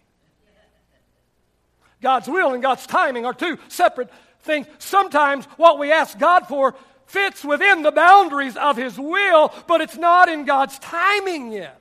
God's 2.01 2.29
will 2.29 2.53
and 2.53 2.63
God's 2.63 2.87
timing 2.87 3.27
are 3.27 3.35
two 3.35 3.59
separate 3.67 4.11
things. 4.43 4.69
Sometimes 4.79 5.47
what 5.57 5.81
we 5.81 5.91
ask 5.91 6.17
God 6.17 6.47
for 6.47 6.77
fits 7.07 7.45
within 7.45 7.83
the 7.83 7.93
boundaries 7.93 8.57
of 8.57 8.77
His 8.77 8.99
will, 8.99 9.53
but 9.67 9.81
it's 9.81 9.97
not 9.97 10.29
in 10.29 10.45
God's 10.45 10.79
timing 10.79 11.53
yet. 11.53 11.81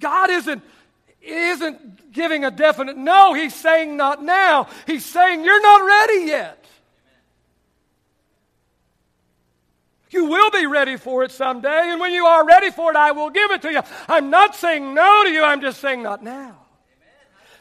God 0.00 0.30
isn't, 0.30 0.62
isn't 1.22 2.12
giving 2.12 2.44
a 2.44 2.50
definite 2.50 2.96
no, 2.96 3.34
He's 3.34 3.54
saying 3.54 3.96
not 3.96 4.22
now. 4.22 4.68
He's 4.86 5.04
saying 5.04 5.44
you're 5.44 5.62
not 5.62 5.86
ready 5.86 6.26
yet. 6.26 6.64
You 10.10 10.26
will 10.26 10.50
be 10.50 10.66
ready 10.66 10.96
for 10.96 11.24
it 11.24 11.32
someday, 11.32 11.90
and 11.90 12.00
when 12.00 12.12
you 12.12 12.24
are 12.24 12.46
ready 12.46 12.70
for 12.70 12.90
it, 12.90 12.96
I 12.96 13.10
will 13.10 13.30
give 13.30 13.50
it 13.50 13.62
to 13.62 13.72
you. 13.72 13.80
I'm 14.06 14.30
not 14.30 14.54
saying 14.54 14.94
no 14.94 15.24
to 15.24 15.30
you, 15.30 15.42
I'm 15.42 15.60
just 15.60 15.80
saying 15.80 16.04
not 16.04 16.22
now. 16.22 16.63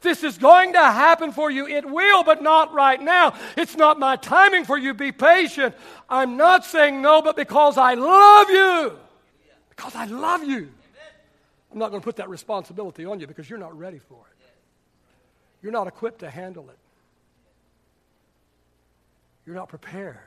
This 0.04 0.24
is 0.24 0.38
going 0.38 0.74
to 0.74 0.80
happen 0.80 1.32
for 1.32 1.49
you. 1.49 1.66
It 1.66 1.89
will, 1.89 2.24
but 2.24 2.43
not 2.43 2.74
right 2.74 3.01
now. 3.01 3.34
It's 3.58 3.76
not 3.76 3.97
my 3.97 4.18
timing 4.18 4.66
for 4.66 4.78
you. 4.78 4.93
Be 4.93 5.12
patient. 5.12 5.74
I'm 6.10 6.38
not 6.38 6.66
saying 6.66 7.01
no, 7.01 7.22
but 7.22 7.36
because 7.36 7.78
I 7.78 7.95
love 7.95 8.49
you. 8.49 8.99
Because 9.70 9.95
I 9.95 10.06
love 10.06 10.43
you. 10.43 10.70
I'm 11.72 11.80
not 11.80 11.89
going 11.89 12.01
to 12.01 12.06
put 12.06 12.18
that 12.18 12.30
responsibility 12.30 13.06
on 13.06 13.20
you 13.20 13.26
because 13.26 13.49
you're 13.49 13.58
not 13.58 13.76
ready 13.78 13.97
for 13.97 14.20
it. 14.30 14.51
You're 15.64 15.72
not 15.72 15.88
equipped 15.88 16.20
to 16.20 16.30
handle 16.30 16.70
it. 16.70 16.78
You're 19.45 19.56
not 19.56 19.70
prepared. 19.70 20.18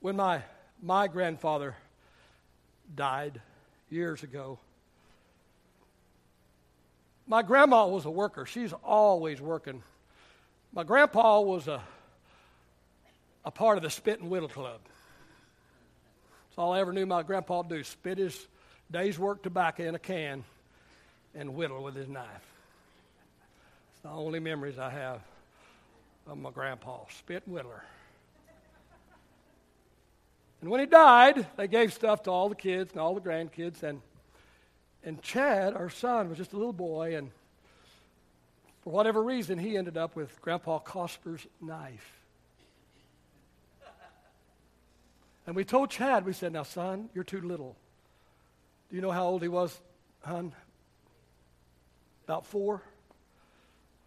When 0.00 0.16
my, 0.16 0.42
my 0.82 1.08
grandfather 1.08 1.76
died 2.94 3.40
years 3.90 4.22
ago, 4.22 4.58
my 7.26 7.42
grandma 7.42 7.86
was 7.86 8.04
a 8.04 8.10
worker. 8.10 8.46
She's 8.46 8.72
always 8.84 9.40
working. 9.40 9.82
My 10.72 10.84
grandpa 10.84 11.40
was 11.40 11.68
a, 11.68 11.80
a 13.44 13.50
part 13.50 13.76
of 13.76 13.82
the 13.82 13.90
Spit 13.90 14.20
and 14.20 14.30
Whittle 14.30 14.48
Club. 14.48 14.80
That's 16.48 16.58
all 16.58 16.72
I 16.72 16.80
ever 16.80 16.92
knew 16.92 17.06
my 17.06 17.22
grandpa 17.22 17.62
do 17.62 17.82
spit 17.82 18.18
his 18.18 18.46
day's 18.90 19.18
work 19.18 19.42
tobacco 19.42 19.84
in 19.84 19.94
a 19.94 19.98
can 19.98 20.44
and 21.34 21.54
whittle 21.54 21.82
with 21.82 21.96
his 21.96 22.08
knife. 22.08 22.26
It's 23.92 24.02
the 24.02 24.10
only 24.10 24.40
memories 24.40 24.78
I 24.78 24.90
have 24.90 25.20
of 26.26 26.38
my 26.38 26.50
grandpa, 26.50 27.00
spit 27.18 27.42
and 27.46 27.56
whittler. 27.56 27.80
And 30.64 30.70
when 30.70 30.80
he 30.80 30.86
died, 30.86 31.46
they 31.58 31.68
gave 31.68 31.92
stuff 31.92 32.22
to 32.22 32.30
all 32.30 32.48
the 32.48 32.54
kids 32.54 32.92
and 32.92 33.00
all 33.02 33.14
the 33.14 33.20
grandkids. 33.20 33.82
And, 33.82 34.00
and 35.04 35.20
Chad, 35.20 35.74
our 35.74 35.90
son, 35.90 36.30
was 36.30 36.38
just 36.38 36.54
a 36.54 36.56
little 36.56 36.72
boy. 36.72 37.16
And 37.18 37.30
for 38.82 38.90
whatever 38.90 39.22
reason, 39.22 39.58
he 39.58 39.76
ended 39.76 39.98
up 39.98 40.16
with 40.16 40.40
Grandpa 40.40 40.78
Cosper's 40.78 41.46
knife. 41.60 42.10
And 45.46 45.54
we 45.54 45.66
told 45.66 45.90
Chad, 45.90 46.24
we 46.24 46.32
said, 46.32 46.54
Now, 46.54 46.62
son, 46.62 47.10
you're 47.14 47.24
too 47.24 47.42
little. 47.42 47.76
Do 48.88 48.96
you 48.96 49.02
know 49.02 49.10
how 49.10 49.26
old 49.26 49.42
he 49.42 49.48
was, 49.48 49.78
hon? 50.22 50.54
About 52.24 52.46
four? 52.46 52.80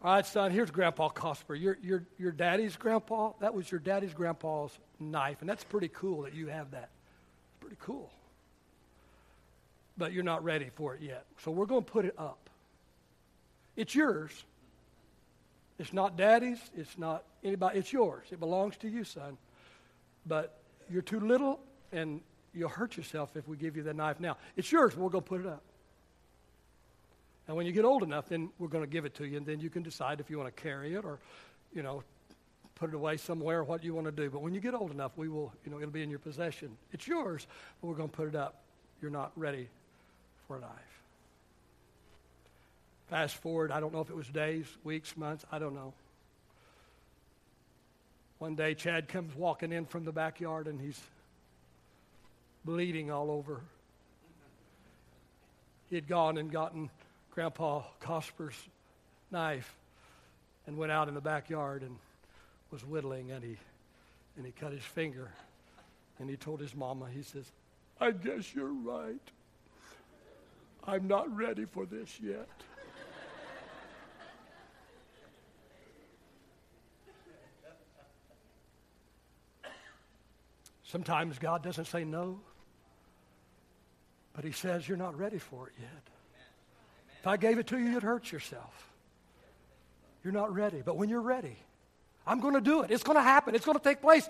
All 0.04 0.14
right, 0.14 0.26
son, 0.26 0.52
here's 0.52 0.70
Grandpa 0.70 1.10
Cosper. 1.10 1.60
Your, 1.60 1.78
your, 1.82 2.04
your 2.20 2.32
daddy's 2.32 2.76
grandpa, 2.76 3.32
that 3.40 3.54
was 3.54 3.70
your 3.72 3.80
daddy's 3.80 4.14
grandpa's 4.14 4.72
knife. 5.00 5.38
And 5.42 5.50
that's 5.50 5.64
pretty 5.64 5.88
cool 5.88 6.22
that 6.24 6.36
you 6.36 6.48
have 6.48 6.72
that. 6.72 6.90
It's 7.50 7.62
pretty 7.62 7.78
cool. 7.82 8.12
But 9.98 10.14
you're 10.14 10.24
not 10.24 10.44
ready 10.44 10.70
for 10.76 10.94
it 10.94 11.02
yet. 11.02 11.26
So 11.44 11.50
we're 11.50 11.66
going 11.66 11.84
to 11.84 11.92
put 11.92 12.06
it 12.06 12.14
up. 12.18 12.50
It's 13.76 13.96
yours. 13.96 14.32
It's 15.80 15.94
not 15.94 16.16
daddy's. 16.16 16.60
It's 16.76 16.98
not 17.00 17.24
anybody. 17.44 17.80
It's 17.80 17.92
yours. 17.92 18.28
It 18.32 18.40
belongs 18.40 18.78
to 18.78 18.90
you, 18.90 19.04
son. 19.04 19.38
But 20.28 20.60
you're 20.92 21.02
too 21.02 21.20
little, 21.20 21.60
and 21.92 22.22
you'll 22.54 22.70
hurt 22.70 22.98
yourself 22.98 23.36
if 23.36 23.48
we 23.48 23.58
give 23.58 23.76
you 23.76 23.82
the 23.82 23.94
knife 23.94 24.20
now. 24.20 24.38
It's 24.56 24.72
yours, 24.72 24.96
we're 24.96 25.10
going 25.10 25.24
to 25.24 25.30
put 25.30 25.42
it 25.42 25.48
up. 25.48 25.64
And 27.48 27.56
when 27.56 27.66
you 27.66 27.72
get 27.72 27.86
old 27.86 28.04
enough, 28.04 28.28
then 28.30 28.50
we're 28.60 28.68
going 28.68 28.84
to 28.84 28.90
give 28.90 29.06
it 29.06 29.16
to 29.16 29.26
you, 29.26 29.38
and 29.38 29.46
then 29.46 29.60
you 29.60 29.70
can 29.70 29.84
decide 29.84 30.20
if 30.20 30.30
you 30.30 30.38
want 30.38 30.54
to 30.54 30.62
carry 30.62 30.94
it 30.96 31.06
or, 31.06 31.20
you 31.74 31.82
know, 31.82 32.04
put 32.76 32.90
it 32.90 32.96
away 32.96 33.18
somewhere, 33.18 33.64
what 33.64 33.84
you 33.84 33.94
want 33.94 34.06
to 34.06 34.12
do. 34.12 34.30
But 34.30 34.42
when 34.42 34.54
you 34.54 34.60
get 34.60 34.74
old 34.74 34.92
enough, 34.92 35.14
we 35.16 35.30
will, 35.30 35.54
you 35.66 35.72
know, 35.72 35.80
it'll 35.80 35.92
be 35.92 36.04
in 36.04 36.10
your 36.10 36.20
possession. 36.20 36.78
It's 36.92 37.08
yours, 37.08 37.48
but 37.82 37.88
we're 37.88 37.96
going 37.96 38.10
to 38.10 38.16
put 38.16 38.28
it 38.28 38.36
up. 38.36 38.62
You're 39.02 39.12
not 39.12 39.32
ready 39.36 39.70
for 40.48 40.60
life. 40.60 40.72
Fast 43.10 43.36
forward, 43.38 43.72
I 43.72 43.80
don't 43.80 43.94
know 43.94 44.02
if 44.02 44.10
it 44.10 44.16
was 44.16 44.28
days, 44.28 44.66
weeks, 44.84 45.16
months, 45.16 45.46
I 45.52 45.60
don't 45.60 45.74
know. 45.74 45.94
One 48.40 48.56
day, 48.56 48.76
Chad 48.76 49.08
comes 49.08 49.36
walking 49.36 49.72
in 49.72 49.86
from 49.86 50.04
the 50.04 50.12
backyard 50.12 50.68
and 50.68 50.80
he's 50.80 51.00
bleeding 52.66 53.10
all 53.10 53.32
over. 53.32 53.62
He 55.90 55.96
had 55.96 56.08
gone 56.08 56.38
and 56.38 56.52
gotten 56.52 56.90
Grandpa 57.38 57.84
Cosper's 58.00 58.56
knife 59.30 59.78
and 60.66 60.76
went 60.76 60.92
out 60.92 61.08
in 61.08 61.14
the 61.14 61.22
backyard 61.22 61.84
and 61.84 61.96
was 62.72 62.84
whittling 62.84 63.30
and 63.30 63.44
he 63.44 63.58
and 64.38 64.44
he 64.44 64.52
cut 64.52 64.72
his 64.72 64.82
finger 64.82 65.30
and 66.18 66.32
he 66.32 66.36
told 66.36 66.60
his 66.60 66.74
mama 66.74 67.06
he 67.14 67.22
says 67.22 67.46
i 68.02 68.10
guess 68.10 68.56
you're 68.56 68.74
right 68.74 69.22
i'm 70.88 71.08
not 71.08 71.30
ready 71.38 71.66
for 71.66 71.86
this 71.86 72.20
yet 72.20 72.50
sometimes 80.84 81.38
god 81.38 81.62
doesn't 81.62 81.86
say 81.86 82.04
no 82.04 82.40
But 84.34 84.44
he 84.44 84.52
says, 84.52 84.88
You're 84.88 84.98
not 84.98 85.18
ready 85.18 85.40
for 85.40 85.68
it 85.68 85.74
yet. 85.80 86.17
If 87.28 87.32
I 87.32 87.36
gave 87.36 87.58
it 87.58 87.68
to 87.68 87.78
you, 87.78 87.90
you'd 87.90 88.04
hurt 88.04 88.32
yourself. 88.32 88.90
You're 90.24 90.32
not 90.32 90.56
ready. 90.56 90.82
But 90.82 90.96
when 90.96 91.10
you're 91.10 91.20
ready, 91.20 91.58
I'm 92.26 92.40
going 92.40 92.54
to 92.54 92.62
do 92.62 92.84
it. 92.84 92.90
It's 92.90 93.04
going 93.04 93.18
to 93.18 93.22
happen. 93.22 93.54
It's 93.54 93.66
going 93.66 93.78
to 93.78 93.84
take 93.84 94.00
place. 94.00 94.26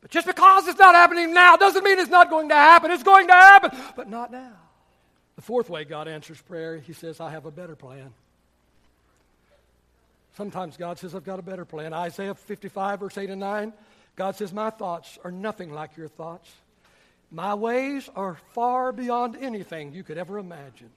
But 0.00 0.10
just 0.10 0.26
because 0.26 0.66
it's 0.66 0.78
not 0.78 0.94
happening 0.94 1.34
now 1.34 1.56
doesn't 1.58 1.84
mean 1.84 1.98
it's 1.98 2.08
not 2.08 2.30
going 2.30 2.48
to 2.48 2.54
happen. 2.54 2.90
It's 2.92 3.02
going 3.02 3.26
to 3.26 3.34
happen, 3.34 3.78
but 3.94 4.08
not 4.08 4.32
now. 4.32 4.54
The 5.36 5.42
fourth 5.42 5.68
way 5.68 5.84
God 5.84 6.08
answers 6.08 6.40
prayer, 6.40 6.78
He 6.78 6.94
says, 6.94 7.20
I 7.20 7.30
have 7.30 7.44
a 7.44 7.50
better 7.50 7.76
plan. 7.76 8.14
Sometimes 10.38 10.78
God 10.78 10.98
says, 10.98 11.14
I've 11.14 11.24
got 11.24 11.40
a 11.40 11.42
better 11.42 11.66
plan. 11.66 11.92
Isaiah 11.92 12.34
55, 12.34 13.00
verse 13.00 13.18
8 13.18 13.28
and 13.28 13.40
9, 13.40 13.74
God 14.16 14.36
says, 14.36 14.50
My 14.50 14.70
thoughts 14.70 15.18
are 15.24 15.30
nothing 15.30 15.74
like 15.74 15.98
your 15.98 16.08
thoughts. 16.08 16.50
My 17.30 17.52
ways 17.52 18.08
are 18.16 18.38
far 18.54 18.92
beyond 18.92 19.36
anything 19.38 19.92
you 19.92 20.02
could 20.02 20.16
ever 20.16 20.38
imagine. 20.38 20.88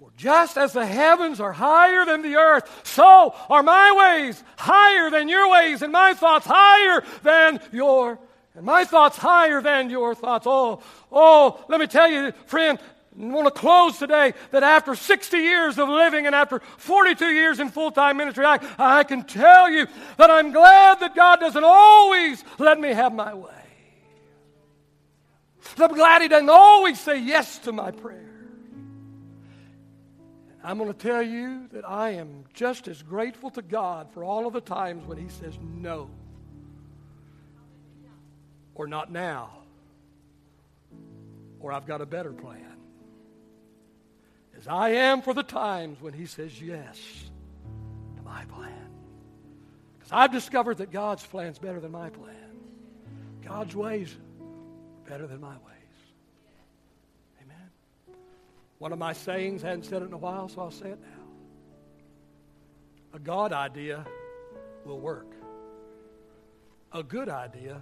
For 0.00 0.10
just 0.16 0.56
as 0.56 0.72
the 0.72 0.86
heavens 0.86 1.40
are 1.40 1.52
higher 1.52 2.06
than 2.06 2.22
the 2.22 2.36
earth, 2.36 2.82
so 2.84 3.34
are 3.50 3.62
my 3.62 4.16
ways 4.22 4.42
higher 4.56 5.10
than 5.10 5.28
your 5.28 5.50
ways, 5.50 5.82
and 5.82 5.92
my 5.92 6.14
thoughts 6.14 6.46
higher 6.48 7.04
than 7.22 7.60
your 7.70 8.18
and 8.54 8.64
my 8.64 8.84
thoughts 8.84 9.18
higher 9.18 9.60
than 9.60 9.90
your 9.90 10.14
thoughts. 10.14 10.46
Oh, 10.48 10.82
oh, 11.12 11.62
let 11.68 11.80
me 11.80 11.86
tell 11.86 12.10
you, 12.10 12.32
friend, 12.46 12.78
I 13.20 13.24
want 13.26 13.46
to 13.46 13.50
close 13.52 13.98
today 13.98 14.32
that 14.52 14.62
after 14.62 14.94
60 14.94 15.36
years 15.36 15.78
of 15.78 15.88
living 15.90 16.26
and 16.26 16.34
after 16.34 16.60
42 16.78 17.26
years 17.26 17.60
in 17.60 17.68
full 17.68 17.90
time 17.90 18.16
ministry, 18.16 18.46
I, 18.46 18.58
I 18.78 19.04
can 19.04 19.24
tell 19.24 19.70
you 19.70 19.86
that 20.16 20.30
I'm 20.30 20.50
glad 20.50 21.00
that 21.00 21.14
God 21.14 21.40
doesn't 21.40 21.64
always 21.64 22.42
let 22.58 22.80
me 22.80 22.88
have 22.88 23.12
my 23.12 23.34
way. 23.34 23.52
I'm 25.76 25.94
glad 25.94 26.22
He 26.22 26.28
doesn't 26.28 26.48
always 26.48 26.98
say 26.98 27.20
yes 27.20 27.58
to 27.60 27.72
my 27.72 27.90
prayer. 27.90 28.29
I'm 30.62 30.78
going 30.78 30.92
to 30.92 30.98
tell 30.98 31.22
you 31.22 31.68
that 31.72 31.88
I 31.88 32.10
am 32.10 32.44
just 32.52 32.86
as 32.88 33.02
grateful 33.02 33.50
to 33.52 33.62
God 33.62 34.12
for 34.12 34.24
all 34.24 34.46
of 34.46 34.52
the 34.52 34.60
times 34.60 35.06
when 35.06 35.18
He 35.18 35.28
says 35.28 35.58
no 35.62 36.10
or 38.74 38.86
not 38.86 39.10
now 39.10 39.60
or 41.60 41.72
I've 41.72 41.86
got 41.86 42.00
a 42.00 42.06
better 42.06 42.32
plan. 42.32 42.64
As 44.56 44.66
I 44.66 44.90
am 44.90 45.22
for 45.22 45.32
the 45.32 45.42
times 45.42 46.00
when 46.00 46.12
He 46.12 46.26
says 46.26 46.60
yes 46.60 46.98
to 48.16 48.22
my 48.22 48.44
plan. 48.46 48.88
Because 49.98 50.12
I've 50.12 50.32
discovered 50.32 50.78
that 50.78 50.90
God's 50.90 51.24
plan 51.24 51.48
is 51.48 51.58
better 51.58 51.80
than 51.80 51.92
my 51.92 52.10
plan, 52.10 52.34
God's 53.44 53.76
ways 53.76 54.14
better 55.08 55.26
than 55.26 55.40
my 55.40 55.54
ways. 55.54 55.79
One 58.80 58.94
of 58.94 58.98
my 58.98 59.12
sayings, 59.12 59.62
I 59.62 59.68
hadn't 59.68 59.84
said 59.84 60.00
it 60.00 60.06
in 60.06 60.14
a 60.14 60.18
while, 60.18 60.48
so 60.48 60.62
I'll 60.62 60.70
say 60.70 60.88
it 60.88 60.98
now. 60.98 61.22
A 63.12 63.18
God 63.18 63.52
idea 63.52 64.06
will 64.86 64.98
work. 64.98 65.34
A 66.90 67.02
good 67.02 67.28
idea 67.28 67.78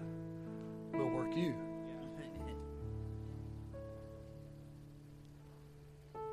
will 0.92 1.08
work 1.08 1.36
you. 1.36 1.54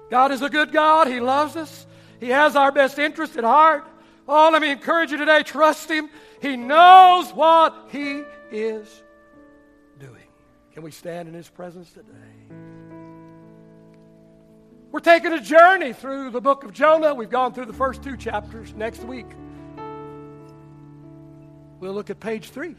God 0.09 0.31
is 0.31 0.41
a 0.41 0.49
good 0.49 0.71
God. 0.71 1.07
He 1.07 1.19
loves 1.19 1.55
us. 1.55 1.85
He 2.19 2.29
has 2.29 2.55
our 2.55 2.71
best 2.71 2.97
interest 2.97 3.37
at 3.37 3.43
heart. 3.43 3.87
Oh, 4.27 4.49
let 4.51 4.63
me 4.63 4.71
encourage 4.71 5.11
you 5.11 5.17
today 5.17 5.43
trust 5.43 5.91
Him. 5.91 6.09
He 6.41 6.57
knows 6.57 7.31
what 7.31 7.89
He 7.91 8.23
is 8.51 9.03
doing. 9.99 10.27
Can 10.73 10.81
we 10.81 10.89
stand 10.89 11.27
in 11.27 11.35
His 11.35 11.49
presence 11.49 11.91
today? 11.91 12.34
We're 14.95 15.01
taking 15.01 15.33
a 15.33 15.41
journey 15.41 15.91
through 15.91 16.29
the 16.29 16.39
book 16.39 16.63
of 16.63 16.71
Jonah. 16.71 17.13
We've 17.13 17.29
gone 17.29 17.53
through 17.53 17.65
the 17.65 17.73
first 17.73 18.01
two 18.01 18.15
chapters. 18.15 18.73
Next 18.73 19.03
week, 19.03 19.25
we'll 21.81 21.91
look 21.91 22.09
at 22.09 22.21
page 22.21 22.51
three. 22.51 22.77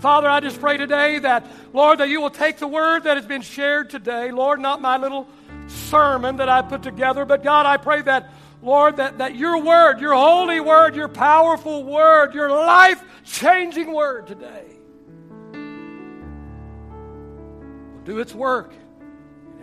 Father, 0.00 0.28
I 0.28 0.40
just 0.40 0.60
pray 0.60 0.76
today 0.76 1.20
that, 1.20 1.46
Lord, 1.72 2.00
that 2.00 2.10
you 2.10 2.20
will 2.20 2.28
take 2.28 2.58
the 2.58 2.66
word 2.66 3.04
that 3.04 3.16
has 3.16 3.24
been 3.24 3.40
shared 3.40 3.88
today. 3.88 4.30
Lord, 4.30 4.60
not 4.60 4.82
my 4.82 4.98
little 4.98 5.26
sermon 5.68 6.36
that 6.36 6.50
I 6.50 6.60
put 6.60 6.82
together, 6.82 7.24
but 7.24 7.42
God, 7.42 7.64
I 7.64 7.78
pray 7.78 8.02
that, 8.02 8.30
Lord, 8.60 8.98
that, 8.98 9.16
that 9.16 9.36
your 9.36 9.62
word, 9.62 10.02
your 10.02 10.12
holy 10.12 10.60
word, 10.60 10.96
your 10.96 11.08
powerful 11.08 11.82
word, 11.82 12.34
your 12.34 12.50
life 12.50 13.02
changing 13.24 13.90
word 13.90 14.26
today 14.26 14.66
will 17.94 18.04
do 18.04 18.18
its 18.18 18.34
work 18.34 18.74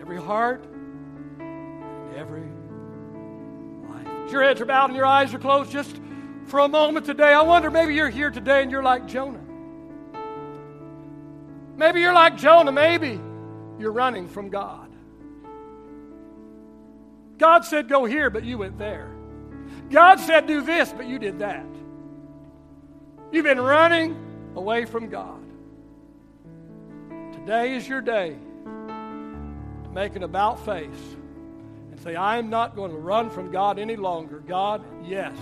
every 0.06 0.22
heart, 0.22 0.64
and 1.40 2.14
every 2.14 2.44
life. 3.90 4.06
As 4.24 4.30
your 4.30 4.44
heads 4.44 4.60
are 4.60 4.64
bowed 4.64 4.84
and 4.84 4.96
your 4.96 5.04
eyes 5.04 5.34
are 5.34 5.38
closed, 5.40 5.72
just 5.72 6.00
for 6.44 6.60
a 6.60 6.68
moment 6.68 7.06
today, 7.06 7.32
I 7.32 7.42
wonder 7.42 7.72
maybe 7.72 7.96
you're 7.96 8.08
here 8.08 8.30
today 8.30 8.62
and 8.62 8.70
you're 8.70 8.84
like 8.84 9.08
Jonah. 9.08 9.42
Maybe 11.76 12.00
you're 12.00 12.14
like 12.14 12.36
Jonah. 12.36 12.70
Maybe 12.70 13.20
you're 13.80 13.90
running 13.90 14.28
from 14.28 14.48
God. 14.48 14.88
God 17.36 17.64
said, 17.64 17.88
Go 17.88 18.04
here, 18.04 18.30
but 18.30 18.44
you 18.44 18.58
went 18.58 18.78
there. 18.78 19.10
God 19.90 20.20
said, 20.20 20.46
Do 20.46 20.62
this, 20.62 20.92
but 20.92 21.08
you 21.08 21.18
did 21.18 21.40
that. 21.40 21.66
You've 23.32 23.44
been 23.44 23.60
running 23.60 24.16
away 24.54 24.84
from 24.84 25.08
God. 25.08 25.42
Today 27.32 27.74
is 27.74 27.88
your 27.88 28.00
day 28.00 28.36
make 29.96 30.14
an 30.14 30.24
about 30.24 30.62
face 30.62 31.16
and 31.90 31.98
say, 32.00 32.14
I 32.14 32.36
am 32.36 32.50
not 32.50 32.76
going 32.76 32.90
to 32.90 32.98
run 32.98 33.30
from 33.30 33.50
God 33.50 33.78
any 33.78 33.96
longer. 33.96 34.40
God, 34.40 34.84
yes. 35.02 35.34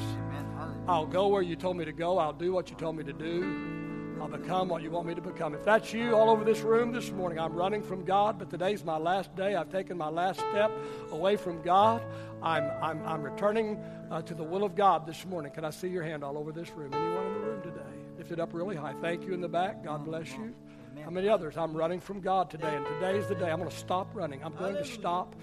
I'll 0.87 1.07
go 1.07 1.27
where 1.27 1.43
you 1.43 1.57
told 1.57 1.77
me 1.77 1.85
to 1.85 1.93
go. 1.93 2.19
I'll 2.19 2.33
do 2.33 2.53
what 2.53 2.71
you 2.71 2.77
told 2.77 2.97
me 2.97 3.03
to 3.03 3.13
do. 3.13 4.17
I'll 4.21 4.29
become 4.29 4.69
what 4.69 4.81
you 4.81 4.93
want 4.93 5.09
me 5.09 5.15
to 5.17 5.21
become. 5.21 5.57
If 5.57 5.65
that's 5.65 5.93
you 5.93 6.15
all 6.15 6.31
over 6.31 6.45
this 6.45 6.61
room 6.61 6.93
this 6.93 7.11
morning, 7.11 7.41
I'm 7.41 7.53
running 7.53 7.83
from 7.83 8.05
God, 8.05 8.39
but 8.39 8.49
today's 8.49 8.85
my 8.85 8.97
last 8.97 9.35
day. 9.35 9.57
I've 9.57 9.73
taken 9.73 9.99
my 9.99 10.09
last 10.09 10.39
step 10.39 10.71
away 11.11 11.35
from 11.35 11.61
God. 11.63 12.01
I'm, 12.41 12.71
I'm, 12.81 13.05
I'm 13.09 13.23
returning 13.25 13.83
uh, 14.09 14.23
to 14.23 14.35
the 14.35 14.45
will 14.45 14.63
of 14.63 14.77
God 14.77 15.05
this 15.05 15.27
morning. 15.27 15.51
Can 15.51 15.65
I 15.65 15.71
see 15.71 15.89
your 15.89 16.05
hand 16.05 16.23
all 16.23 16.39
over 16.39 16.53
this 16.53 16.71
room? 16.77 16.95
Anyone 16.95 17.27
in 17.27 17.35
the 17.35 17.41
room 17.41 17.63
today? 17.63 17.81
Lift 18.19 18.31
it 18.31 18.39
up 18.39 18.55
really 18.55 18.77
high. 18.77 18.95
Thank 19.03 19.27
you 19.27 19.35
in 19.35 19.41
the 19.41 19.49
back. 19.49 19.83
God 19.83 20.05
bless 20.05 20.31
you. 20.31 20.55
How 21.03 21.11
many 21.11 21.29
others? 21.29 21.57
I'm 21.57 21.75
running 21.75 22.01
from 22.01 22.21
God 22.21 22.51
today, 22.51 22.75
and 22.75 22.87
today's 22.87 23.27
the 23.27 23.35
day. 23.35 23.51
I'm 23.51 23.59
going 23.59 23.71
to 23.71 23.77
stop 23.77 24.15
running. 24.15 24.43
I'm 24.45 24.55
going 24.55 24.77
to 24.77 24.85
stop 24.85 25.35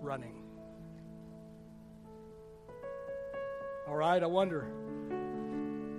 running. 0.00 0.34
All 3.86 3.96
right, 3.96 4.22
I 4.22 4.26
wonder. 4.26 4.66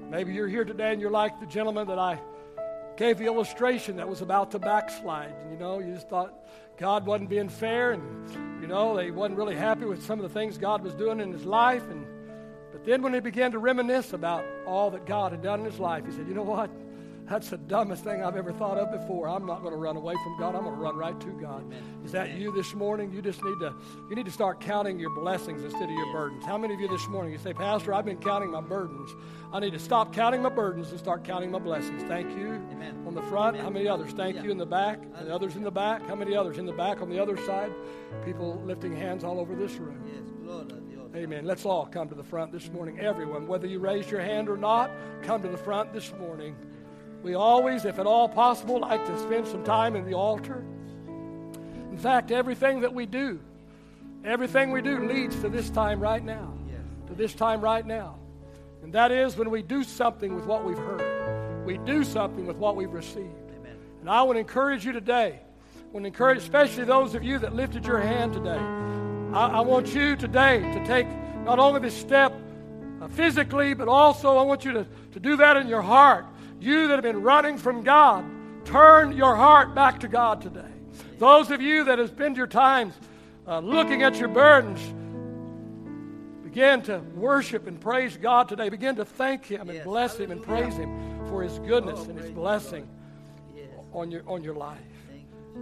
Maybe 0.09 0.33
you're 0.33 0.47
here 0.47 0.65
today 0.65 0.91
and 0.91 1.01
you're 1.01 1.11
like 1.11 1.39
the 1.39 1.45
gentleman 1.45 1.87
that 1.87 1.99
I 1.99 2.19
gave 2.97 3.17
the 3.17 3.25
illustration 3.25 3.97
that 3.97 4.09
was 4.09 4.21
about 4.21 4.51
to 4.51 4.59
backslide. 4.59 5.33
You 5.51 5.57
know, 5.57 5.79
you 5.79 5.93
just 5.93 6.09
thought 6.09 6.33
God 6.77 7.05
wasn't 7.05 7.29
being 7.29 7.49
fair, 7.49 7.91
and 7.91 8.61
you 8.61 8.67
know, 8.67 8.97
he 8.97 9.11
wasn't 9.11 9.37
really 9.37 9.55
happy 9.55 9.85
with 9.85 10.03
some 10.03 10.19
of 10.19 10.23
the 10.23 10.33
things 10.33 10.57
God 10.57 10.83
was 10.83 10.93
doing 10.93 11.19
in 11.19 11.31
his 11.31 11.45
life. 11.45 11.83
And 11.89 12.05
but 12.71 12.83
then 12.85 13.01
when 13.01 13.13
he 13.13 13.19
began 13.19 13.51
to 13.53 13.59
reminisce 13.59 14.13
about 14.13 14.45
all 14.65 14.91
that 14.91 15.05
God 15.05 15.31
had 15.31 15.41
done 15.41 15.59
in 15.59 15.65
his 15.65 15.79
life, 15.79 16.05
he 16.05 16.11
said, 16.11 16.27
"You 16.27 16.33
know 16.33 16.43
what? 16.43 16.69
That's 17.29 17.49
the 17.49 17.57
dumbest 17.57 18.03
thing 18.03 18.23
I've 18.23 18.35
ever 18.35 18.51
thought 18.51 18.79
of 18.79 18.91
before. 18.91 19.29
I'm 19.29 19.45
not 19.45 19.61
going 19.61 19.71
to 19.71 19.77
run 19.77 19.95
away 19.95 20.15
from 20.23 20.39
God. 20.39 20.55
I'm 20.55 20.63
going 20.63 20.73
to 20.73 20.81
run 20.81 20.95
right 20.95 21.19
to 21.19 21.27
God. 21.39 21.61
Amen. 21.61 22.01
Is 22.03 22.11
that 22.11 22.31
you 22.31 22.51
this 22.51 22.73
morning? 22.73 23.13
You 23.13 23.21
just 23.21 23.43
need 23.43 23.59
to 23.59 23.75
you 24.09 24.15
need 24.15 24.25
to 24.25 24.31
start 24.31 24.59
counting 24.59 24.99
your 24.99 25.11
blessings 25.11 25.63
instead 25.63 25.83
of 25.83 25.91
your 25.91 26.11
burdens. 26.11 26.43
How 26.43 26.57
many 26.57 26.73
of 26.73 26.79
you 26.79 26.87
this 26.87 27.07
morning 27.07 27.31
you 27.31 27.37
say, 27.37 27.53
Pastor, 27.53 27.93
I've 27.93 28.05
been 28.05 28.17
counting 28.17 28.49
my 28.49 28.61
burdens. 28.61 29.11
I 29.53 29.59
need 29.59 29.73
to 29.73 29.79
stop 29.79 30.11
counting 30.11 30.41
my 30.41 30.49
burdens 30.49 30.89
and 30.89 30.97
start 30.97 31.23
counting 31.23 31.51
my 31.51 31.59
blessings. 31.59 32.01
Thank 32.03 32.35
you. 32.35 32.53
Amen. 32.71 33.03
On 33.05 33.13
the 33.13 33.21
front, 33.23 33.57
Amen. 33.57 33.63
how 33.63 33.69
many 33.69 33.87
others? 33.87 34.11
Thank 34.11 34.37
yeah. 34.37 34.43
you 34.43 34.51
in 34.51 34.57
the 34.57 34.65
back. 34.65 34.99
And 35.15 35.27
the 35.27 35.35
others 35.35 35.55
in 35.55 35.63
the 35.63 35.71
back. 35.71 36.07
How 36.07 36.15
many 36.15 36.35
others 36.35 36.57
in 36.57 36.65
the 36.65 36.73
back 36.73 36.99
on 36.99 37.09
the 37.09 37.19
other 37.19 37.37
side? 37.45 37.71
People 38.25 38.59
lifting 38.65 38.95
hands 38.95 39.23
all 39.23 39.39
over 39.39 39.55
this 39.55 39.75
room. 39.75 40.01
Yes, 40.07 40.23
Amen. 41.15 41.45
Let's 41.45 41.65
all 41.65 41.85
come 41.85 42.09
to 42.09 42.15
the 42.15 42.23
front 42.23 42.51
this 42.51 42.69
morning. 42.69 42.99
Everyone, 42.99 43.45
whether 43.47 43.67
you 43.67 43.79
raised 43.79 44.09
your 44.09 44.21
hand 44.21 44.49
or 44.49 44.57
not, 44.57 44.89
come 45.21 45.41
to 45.43 45.47
the 45.47 45.57
front 45.57 45.93
this 45.93 46.11
morning. 46.13 46.55
We 47.21 47.33
always, 47.33 47.85
if 47.85 47.99
at 47.99 48.05
all 48.05 48.29
possible, 48.29 48.79
like 48.79 49.05
to 49.05 49.19
spend 49.19 49.47
some 49.47 49.63
time 49.63 49.95
in 49.95 50.05
the 50.05 50.13
altar. 50.13 50.63
In 51.91 51.97
fact, 51.97 52.31
everything 52.31 52.81
that 52.81 52.93
we 52.93 53.05
do, 53.05 53.39
everything 54.23 54.71
we 54.71 54.81
do 54.81 55.05
leads 55.05 55.39
to 55.41 55.49
this 55.49 55.69
time 55.69 55.99
right 55.99 56.23
now. 56.23 56.53
Yes. 56.67 56.79
To 57.07 57.13
this 57.13 57.33
time 57.33 57.59
right 57.59 57.85
now. 57.85 58.15
And 58.83 58.93
that 58.93 59.11
is 59.11 59.35
when 59.35 59.49
we 59.49 59.61
do 59.61 59.83
something 59.83 60.33
with 60.35 60.45
what 60.45 60.63
we've 60.63 60.77
heard. 60.77 61.65
We 61.65 61.77
do 61.79 62.05
something 62.05 62.47
with 62.47 62.55
what 62.55 62.77
we've 62.77 62.93
received. 62.93 63.51
Amen. 63.59 63.77
And 63.99 64.09
I 64.09 64.23
would 64.23 64.37
encourage 64.37 64.85
you 64.85 64.93
today, 64.93 65.39
I 65.93 65.97
encourage 65.97 66.37
especially 66.37 66.85
those 66.85 67.15
of 67.15 67.23
you 67.23 67.39
that 67.39 67.53
lifted 67.53 67.85
your 67.85 67.99
hand 67.99 68.31
today. 68.31 68.59
I, 69.37 69.57
I 69.57 69.59
want 69.59 69.93
you 69.93 70.15
today 70.15 70.59
to 70.61 70.85
take 70.85 71.07
not 71.43 71.59
only 71.59 71.81
this 71.81 71.97
step 71.97 72.33
uh, 73.01 73.07
physically, 73.09 73.73
but 73.73 73.89
also 73.89 74.37
I 74.37 74.43
want 74.43 74.63
you 74.63 74.71
to, 74.71 74.87
to 75.13 75.19
do 75.19 75.35
that 75.37 75.57
in 75.57 75.67
your 75.67 75.81
heart 75.81 76.25
you 76.59 76.87
that 76.87 76.95
have 76.95 77.03
been 77.03 77.21
running 77.21 77.57
from 77.57 77.83
God, 77.83 78.25
turn 78.65 79.15
your 79.15 79.35
heart 79.35 79.73
back 79.75 79.99
to 80.01 80.07
God 80.07 80.41
today. 80.41 80.61
Those 81.17 81.51
of 81.51 81.61
you 81.61 81.83
that 81.85 81.99
have 81.99 82.09
spent 82.09 82.37
your 82.37 82.47
times 82.47 82.93
uh, 83.47 83.59
looking 83.59 84.03
at 84.03 84.17
your 84.17 84.29
burdens, 84.29 84.79
begin 86.43 86.81
to 86.83 86.99
worship 87.15 87.67
and 87.67 87.79
praise 87.79 88.17
God 88.17 88.49
today. 88.49 88.69
Begin 88.69 88.95
to 88.95 89.05
thank 89.05 89.45
Him 89.45 89.61
and 89.61 89.73
Yes. 89.73 89.83
bless 89.85 90.17
Him 90.17 90.31
and 90.31 90.41
praise 90.41 90.75
Him 90.75 91.27
for 91.27 91.43
His 91.43 91.59
goodness 91.59 91.99
Oh, 92.05 92.09
and 92.09 92.19
His 92.19 92.31
blessing 92.31 92.87
Yes. 93.55 93.67
on 93.93 94.11
your, 94.11 94.21
on 94.27 94.43
your 94.43 94.55
life. 94.55 94.79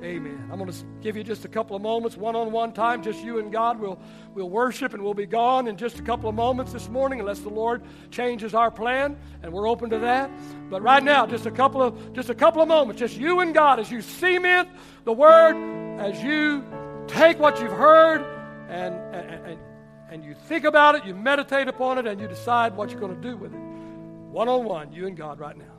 Amen. 0.03 0.47
I'm 0.51 0.59
going 0.59 0.71
to 0.71 0.77
give 1.01 1.17
you 1.17 1.23
just 1.23 1.43
a 1.43 1.47
couple 1.47 1.75
of 1.75 1.81
moments, 1.81 2.15
one-on-one 2.15 2.73
time, 2.73 3.01
just 3.01 3.23
you 3.23 3.39
and 3.39 3.51
God. 3.51 3.79
We'll 3.79 3.99
we'll 4.35 4.49
worship 4.49 4.93
and 4.93 5.03
we'll 5.03 5.15
be 5.15 5.25
gone 5.25 5.67
in 5.67 5.75
just 5.75 5.97
a 5.97 6.03
couple 6.03 6.29
of 6.29 6.35
moments 6.35 6.71
this 6.71 6.87
morning, 6.87 7.19
unless 7.19 7.39
the 7.39 7.49
Lord 7.49 7.81
changes 8.11 8.53
our 8.53 8.69
plan, 8.69 9.17
and 9.41 9.51
we're 9.51 9.67
open 9.67 9.89
to 9.89 9.99
that. 9.99 10.29
But 10.69 10.83
right 10.83 11.03
now, 11.03 11.25
just 11.25 11.47
a 11.47 11.51
couple 11.51 11.81
of 11.81 12.13
just 12.13 12.29
a 12.29 12.35
couple 12.35 12.61
of 12.61 12.67
moments, 12.67 12.99
just 12.99 13.17
you 13.17 13.39
and 13.39 13.55
God, 13.55 13.79
as 13.79 13.89
you 13.91 14.01
cement 14.01 14.69
the 15.03 15.13
Word, 15.13 15.55
as 15.99 16.21
you 16.21 16.63
take 17.07 17.39
what 17.39 17.59
you've 17.59 17.71
heard, 17.71 18.21
and 18.69 18.93
and, 19.15 19.45
and, 19.45 19.59
and 20.11 20.23
you 20.23 20.35
think 20.47 20.63
about 20.63 20.93
it, 20.93 21.05
you 21.05 21.15
meditate 21.15 21.67
upon 21.67 21.97
it, 21.97 22.05
and 22.05 22.21
you 22.21 22.27
decide 22.27 22.77
what 22.77 22.91
you're 22.91 22.99
going 22.99 23.15
to 23.15 23.21
do 23.21 23.35
with 23.35 23.51
it. 23.51 23.59
One-on-one, 23.59 24.93
you 24.93 25.07
and 25.07 25.17
God, 25.17 25.39
right 25.39 25.57
now. 25.57 25.76